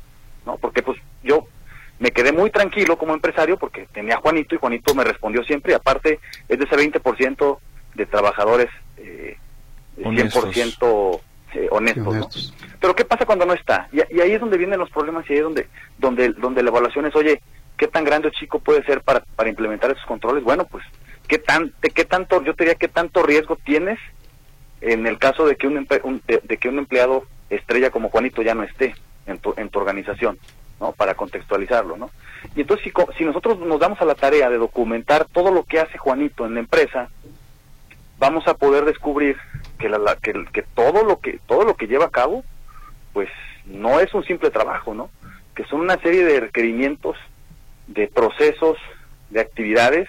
[0.45, 0.57] ¿no?
[0.59, 1.47] Porque pues yo
[1.99, 5.73] me quedé muy tranquilo como empresario porque tenía a Juanito y Juanito me respondió siempre
[5.73, 7.59] y aparte es de ese 20%
[7.95, 8.69] de trabajadores
[8.99, 9.37] eh,
[9.99, 11.21] 100%
[11.55, 12.55] eh, honestos.
[12.81, 13.89] Pero ¿qué pasa cuando no está?
[13.93, 15.69] Y, ahí es donde vienen los problemas y ahí es donde,
[15.99, 17.41] donde, donde la evaluación es, oye,
[17.77, 20.45] ¿qué tan grande o chico puede ser para, para implementar esos controles?
[20.45, 20.85] Bueno, pues,
[21.27, 23.99] ¿qué, tan, de qué tanto, yo te diría, qué tanto riesgo tienes
[24.81, 25.87] en el caso de que un,
[26.27, 28.95] de, que un empleado estrella como Juanito ya no esté
[29.27, 30.39] en tu, en tu organización?
[30.81, 30.93] ¿no?
[30.93, 32.11] Para contextualizarlo, ¿no?
[32.55, 35.81] Y entonces, si, si nosotros nos damos a la tarea de documentar todo lo que
[35.81, 37.09] hace Juanito en la empresa,
[38.19, 39.37] vamos a poder descubrir
[39.79, 42.45] que, la, que, que, todo lo que todo lo que lleva a cabo
[43.13, 43.29] pues
[43.65, 45.11] no es un simple trabajo no
[45.55, 47.17] que son una serie de requerimientos
[47.87, 48.77] de procesos
[49.31, 50.09] de actividades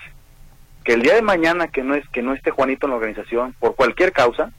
[0.89, 3.53] que el día de mañana que no es que no esté Juanito en la organización
[3.59, 4.49] por cualquier causa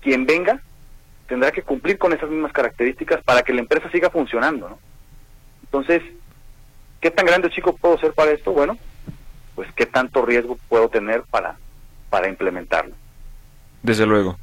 [0.00, 0.62] quien venga
[1.28, 4.78] tendrá que cumplir con esas mismas características para que la empresa siga funcionando no
[5.64, 6.02] entonces
[7.02, 8.78] qué tan grande chico puedo ser para esto bueno
[9.54, 11.58] pues qué tanto riesgo puedo tener para
[12.08, 12.94] para implementarlo
[13.82, 14.38] desde luego.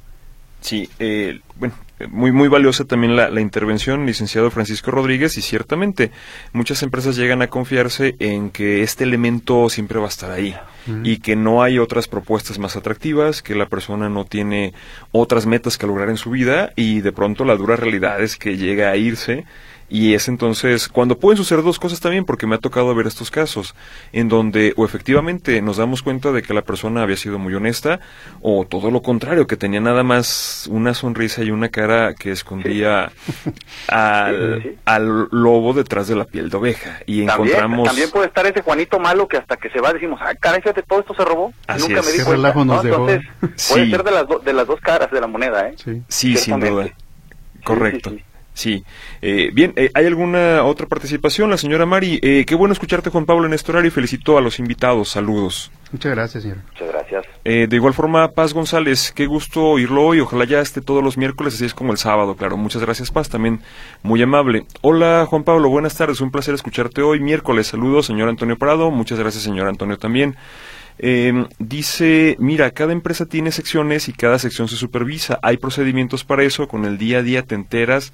[0.62, 1.74] Sí, eh, bueno,
[2.10, 6.12] muy muy valiosa también la, la, intervención, licenciado Francisco Rodríguez, y ciertamente
[6.54, 10.56] muchas empresas llegan a confiarse en que este elemento siempre va a estar ahí
[11.04, 14.74] y que no hay otras propuestas más atractivas, que la persona no tiene
[15.12, 18.56] otras metas que lograr en su vida y de pronto la dura realidad es que
[18.56, 19.46] llega a irse
[19.90, 23.32] y es entonces cuando pueden suceder dos cosas también, porque me ha tocado ver estos
[23.32, 23.76] casos,
[24.12, 28.00] en donde o efectivamente nos damos cuenta de que la persona había sido muy honesta,
[28.42, 33.12] o todo lo contrario, que tenía nada más una sonrisa y una cara que escondía
[33.88, 37.00] al, al lobo detrás de la piel de oveja.
[37.06, 37.88] Y encontramos...
[37.88, 40.84] También puede estar ese Juanito malo que hasta que se va decimos, ah, caray, fíjate,
[40.84, 41.54] todo esto se robó.
[41.80, 42.50] Nunca me di cuenta.
[42.50, 43.22] Entonces,
[43.70, 45.76] puede ser de las, de las dos caras de la moneda, ¿eh?
[46.08, 46.90] Sí, sin duda.
[47.64, 48.14] Correcto.
[48.58, 48.84] Sí.
[49.22, 51.52] Eh, bien, eh, ¿hay alguna otra participación?
[51.52, 54.42] La señora Mari, eh, qué bueno escucharte Juan Pablo en este horario y felicito a
[54.42, 55.10] los invitados.
[55.10, 55.72] Saludos.
[55.92, 56.58] Muchas gracias, señor.
[56.72, 57.26] Muchas gracias.
[57.44, 60.22] de igual forma, Paz González, qué gusto oírlo hoy.
[60.22, 62.58] Ojalá ya esté todos los miércoles, así es como el sábado, claro.
[62.58, 63.62] Muchas gracias, Paz, también
[64.02, 64.66] muy amable.
[64.82, 66.20] Hola, Juan Pablo, buenas tardes.
[66.20, 67.68] Un placer escucharte hoy, miércoles.
[67.68, 68.90] Saludos, señor Antonio Prado.
[68.90, 70.36] Muchas gracias, señor Antonio, también.
[71.60, 75.38] dice, mira, cada empresa tiene secciones y cada sección se supervisa.
[75.44, 78.14] Hay procedimientos para eso, con el día a día te enteras.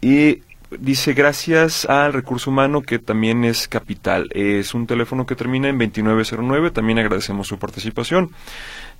[0.00, 4.28] Y Dice, gracias al recurso humano que también es capital.
[4.32, 6.72] Es un teléfono que termina en 2909.
[6.72, 8.32] También agradecemos su participación.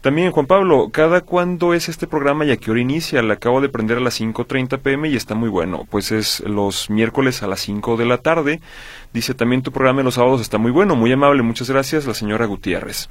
[0.01, 3.21] También, Juan Pablo, ¿cada cuándo es este programa y a qué hora inicia?
[3.21, 5.87] Le acabo de prender a las 5.30 pm y está muy bueno.
[5.91, 8.61] Pues es los miércoles a las 5 de la tarde.
[9.13, 10.95] Dice, también tu programa en los sábados está muy bueno.
[10.95, 11.43] Muy amable.
[11.43, 13.09] Muchas gracias, la señora Gutiérrez.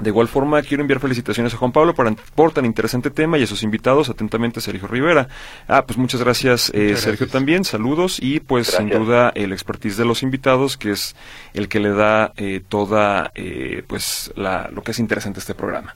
[0.00, 3.46] De igual forma, quiero enviar felicitaciones a Juan Pablo por, tan interesante tema y a
[3.46, 5.28] sus invitados, atentamente Sergio Rivera.
[5.68, 10.04] Ah, pues muchas gracias, eh, Sergio, también, saludos y pues sin duda el expertise de
[10.04, 11.14] los invitados, que es
[11.52, 15.94] el que le da eh, toda, eh, pues la, lo que es interesante este programa.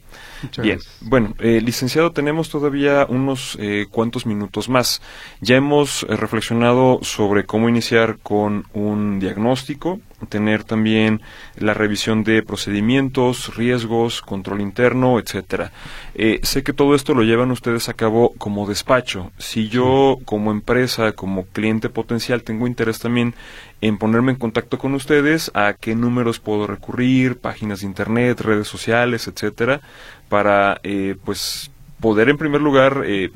[0.58, 3.58] Bien, bueno, licenciado, tenemos todavía unos
[3.90, 5.00] cuantos minutos más.
[5.40, 11.20] Ya hemos reflexionado sobre cómo iniciar con un diagnóstico, tener también
[11.56, 15.72] la revisión de procedimientos, riesgos, control interno, etcétera.
[16.14, 19.30] Eh, sé que todo esto lo llevan ustedes a cabo como despacho.
[19.38, 23.34] Si yo como empresa, como cliente potencial, tengo interés también
[23.80, 28.68] en ponerme en contacto con ustedes, a qué números puedo recurrir, páginas de internet, redes
[28.68, 29.80] sociales, etcétera,
[30.28, 31.70] para eh, pues
[32.00, 33.30] poder en primer lugar eh,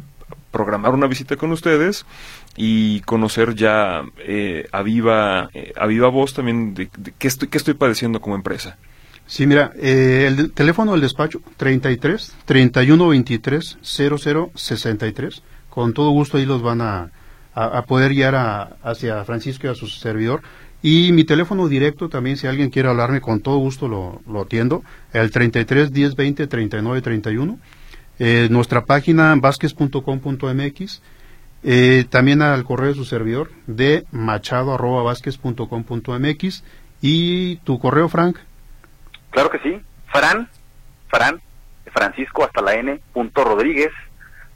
[0.51, 2.07] programar una visita con ustedes
[2.61, 7.57] y conocer ya eh, a, viva, eh, a viva voz también de, qué, estoy, qué
[7.57, 8.77] estoy padeciendo como empresa.
[9.27, 15.43] Sí, mira, eh, el teléfono del despacho 33 31 23 00 63.
[15.71, 17.11] Con todo gusto ahí los van a,
[17.55, 20.43] a, poder guiar a, hacia Francisco y a su servidor.
[20.83, 24.83] Y mi teléfono directo también, si alguien quiere hablarme, con todo gusto lo, lo atiendo.
[25.13, 27.59] El 33 10 20 39 31.
[28.21, 31.03] Eh, nuestra página vasquez.com.mx,
[31.63, 36.65] eh, también al correo de su servidor de machado.vásquez.com.mx
[37.01, 38.39] y tu correo, Frank.
[39.31, 39.81] Claro que sí,
[40.13, 40.49] Fran,
[41.09, 41.41] Fran,
[41.93, 43.93] Francisco hasta la N, punto Rodríguez,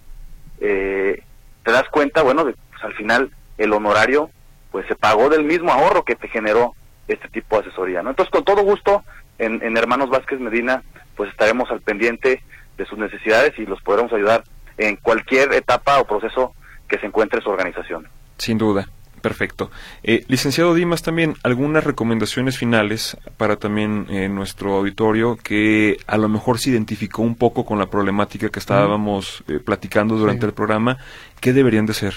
[0.61, 1.23] eh,
[1.65, 4.29] te das cuenta, bueno, de, pues al final el honorario
[4.71, 6.75] pues se pagó del mismo ahorro que te generó
[7.09, 8.11] este tipo de asesoría, ¿no?
[8.11, 9.03] Entonces, con todo gusto,
[9.39, 10.83] en, en Hermanos Vázquez Medina,
[11.17, 12.43] pues estaremos al pendiente
[12.77, 14.45] de sus necesidades y los podremos ayudar
[14.77, 16.55] en cualquier etapa o proceso
[16.87, 18.07] que se encuentre su organización.
[18.37, 18.87] Sin duda.
[19.21, 19.71] Perfecto.
[20.03, 26.29] Eh, licenciado Dimas, también algunas recomendaciones finales para también eh, nuestro auditorio que a lo
[26.29, 30.99] mejor se identificó un poco con la problemática que estábamos eh, platicando durante el programa.
[31.41, 32.15] ¿Qué deberían de ser?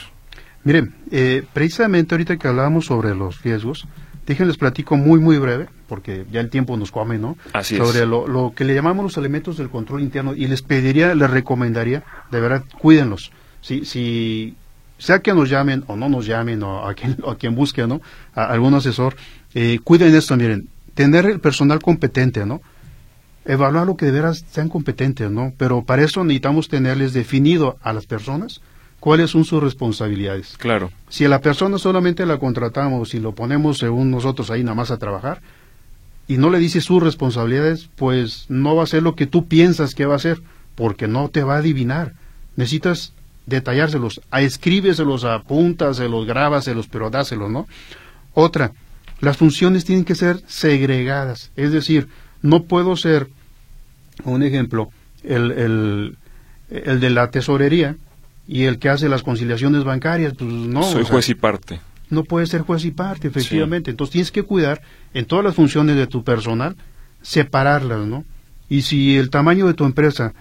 [0.63, 0.95] Miren,
[1.51, 3.85] precisamente ahorita que hablábamos sobre los riesgos,
[4.25, 7.37] déjenles platico muy, muy breve, porque ya el tiempo nos come, ¿no?
[7.51, 11.15] Así sobre Lo, lo que le llamamos los elementos del control interno y les pediría,
[11.15, 13.33] les recomendaría, de verdad, cuídenlos.
[13.59, 14.55] Si, si
[15.03, 18.01] sea que nos llamen o no nos llamen o a quien, a quien busque, ¿no?
[18.33, 19.15] A algún asesor,
[19.53, 22.61] eh, cuiden esto, miren, tener el personal competente, ¿no?
[23.45, 25.53] Evaluar lo que de veras sean competentes, ¿no?
[25.57, 28.61] Pero para eso necesitamos tenerles definido a las personas
[29.01, 30.55] cuáles son sus responsabilidades.
[30.57, 30.91] Claro.
[31.09, 34.91] Si a la persona solamente la contratamos y lo ponemos según nosotros ahí nada más
[34.91, 35.41] a trabajar
[36.25, 39.93] y no le dices sus responsabilidades, pues no va a ser lo que tú piensas
[39.93, 40.41] que va a ser,
[40.75, 42.13] porque no te va a adivinar.
[42.55, 43.11] Necesitas
[43.45, 47.67] detallárselos, a escríbeselos, apúntaselos, grábaselos, pero dáselos, ¿no?
[48.33, 48.71] Otra,
[49.19, 52.07] las funciones tienen que ser segregadas, es decir,
[52.41, 53.29] no puedo ser,
[54.23, 54.89] un ejemplo,
[55.23, 56.17] el, el,
[56.69, 57.95] el de la tesorería
[58.47, 60.83] y el que hace las conciliaciones bancarias, pues no.
[60.83, 61.79] Soy juez y parte.
[62.09, 63.91] No puede ser juez y parte, efectivamente.
[63.91, 64.81] Entonces tienes que cuidar
[65.13, 66.75] en todas las funciones de tu personal,
[67.21, 68.25] separarlas, ¿no?
[68.69, 70.33] Y si el tamaño de tu empresa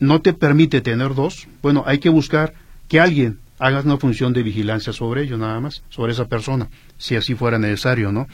[0.00, 2.54] no te permite tener dos, bueno, hay que buscar
[2.88, 7.14] que alguien haga una función de vigilancia sobre ello, nada más, sobre esa persona, si
[7.14, 8.26] así fuera necesario, ¿no?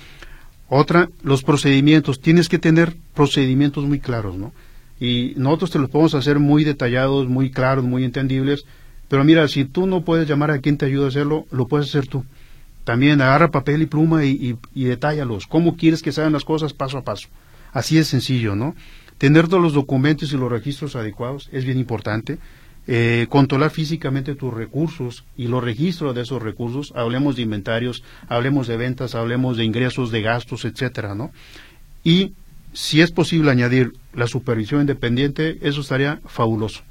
[0.69, 2.21] Otra, los procedimientos.
[2.21, 4.53] Tienes que tener procedimientos muy claros, ¿no?
[4.99, 8.65] Y nosotros te los podemos hacer muy detallados, muy claros, muy entendibles,
[9.09, 11.89] pero mira, si tú no puedes llamar a quien te ayude a hacerlo, lo puedes
[11.89, 12.25] hacer tú.
[12.85, 15.47] También agarra papel y pluma y, y, y detállalos.
[15.47, 17.29] ¿Cómo quieres que se hagan las cosas paso a paso?
[17.73, 18.75] Así es sencillo, ¿no?
[19.19, 22.39] Tener todos los documentos y los registros adecuados es bien importante.
[22.89, 28.69] Eh, controlar físicamente tus recursos y los registros de esos recursos, hablemos de inventarios, hablemos
[28.69, 31.33] de ventas, hablemos de ingresos, de gastos, etcétera, ¿no?
[32.05, 32.35] Y
[32.73, 36.83] si es posible añadir la supervisión independiente, eso estaría fabuloso.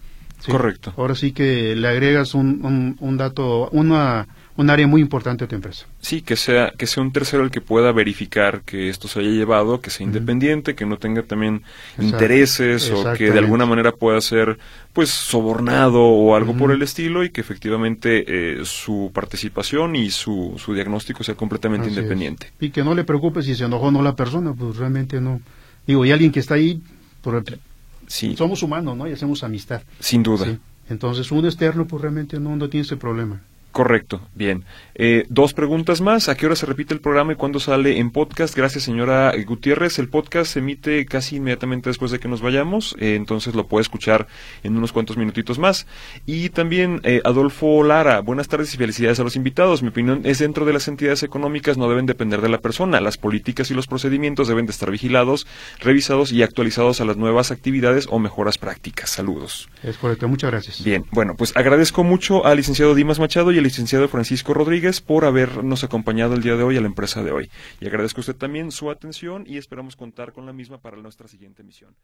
[0.45, 0.93] Correcto.
[0.97, 4.28] Ahora sí que le agregas un, un, un dato, una
[4.58, 5.86] un área muy importante de tu empresa.
[5.99, 9.30] Sí, que sea, que sea un tercero el que pueda verificar que esto se haya
[9.30, 11.64] llevado, que sea independiente, que no tenga también
[11.99, 14.58] intereses o que de alguna manera pueda ser
[14.93, 20.53] pues sobornado o algo por el estilo y que efectivamente eh, su participación y su,
[20.58, 22.51] su diagnóstico sea completamente independiente.
[22.62, 25.41] Y que no le preocupe si se enojó o no la persona, pues realmente no.
[25.86, 26.82] Digo, y alguien que está ahí,
[27.22, 27.43] por
[28.08, 28.36] sí.
[28.38, 29.08] somos humanos, ¿no?
[29.08, 29.82] Y hacemos amistad.
[29.99, 30.58] Sin duda.
[30.89, 33.41] Entonces, un externo, pues realmente no, no tiene ese problema.
[33.76, 34.63] Correcto, bien.
[34.97, 36.30] Eh, dos preguntas más.
[36.30, 38.55] ¿A qué hora se repite el programa y cuándo sale en podcast?
[38.55, 39.99] Gracias, señora Gutiérrez.
[39.99, 43.82] El podcast se emite casi inmediatamente después de que nos vayamos, eh, entonces lo puede
[43.82, 44.28] escuchar
[44.63, 45.88] en unos cuantos minutitos más.
[46.26, 49.84] Y también, eh, Adolfo Lara, buenas tardes y felicidades a los invitados.
[49.84, 53.01] Mi opinión es dentro de las entidades económicas no deben depender de la persona.
[53.01, 55.47] Las políticas y los procedimientos deben de estar vigilados,
[55.82, 59.09] revisados y actualizados a las nuevas actividades o mejoras prácticas.
[59.09, 59.67] Saludos.
[59.84, 60.82] Es correcto, muchas gracias.
[60.82, 65.26] Bien, bueno, pues agradezco mucho al licenciado Dimas Machado y al licenciado Francisco Rodríguez por
[65.26, 67.49] habernos acompañado el día de hoy a la empresa de hoy.
[67.80, 71.28] Y agradezco a usted también su atención y esperamos contar con la misma para nuestra
[71.28, 71.95] siguiente misión.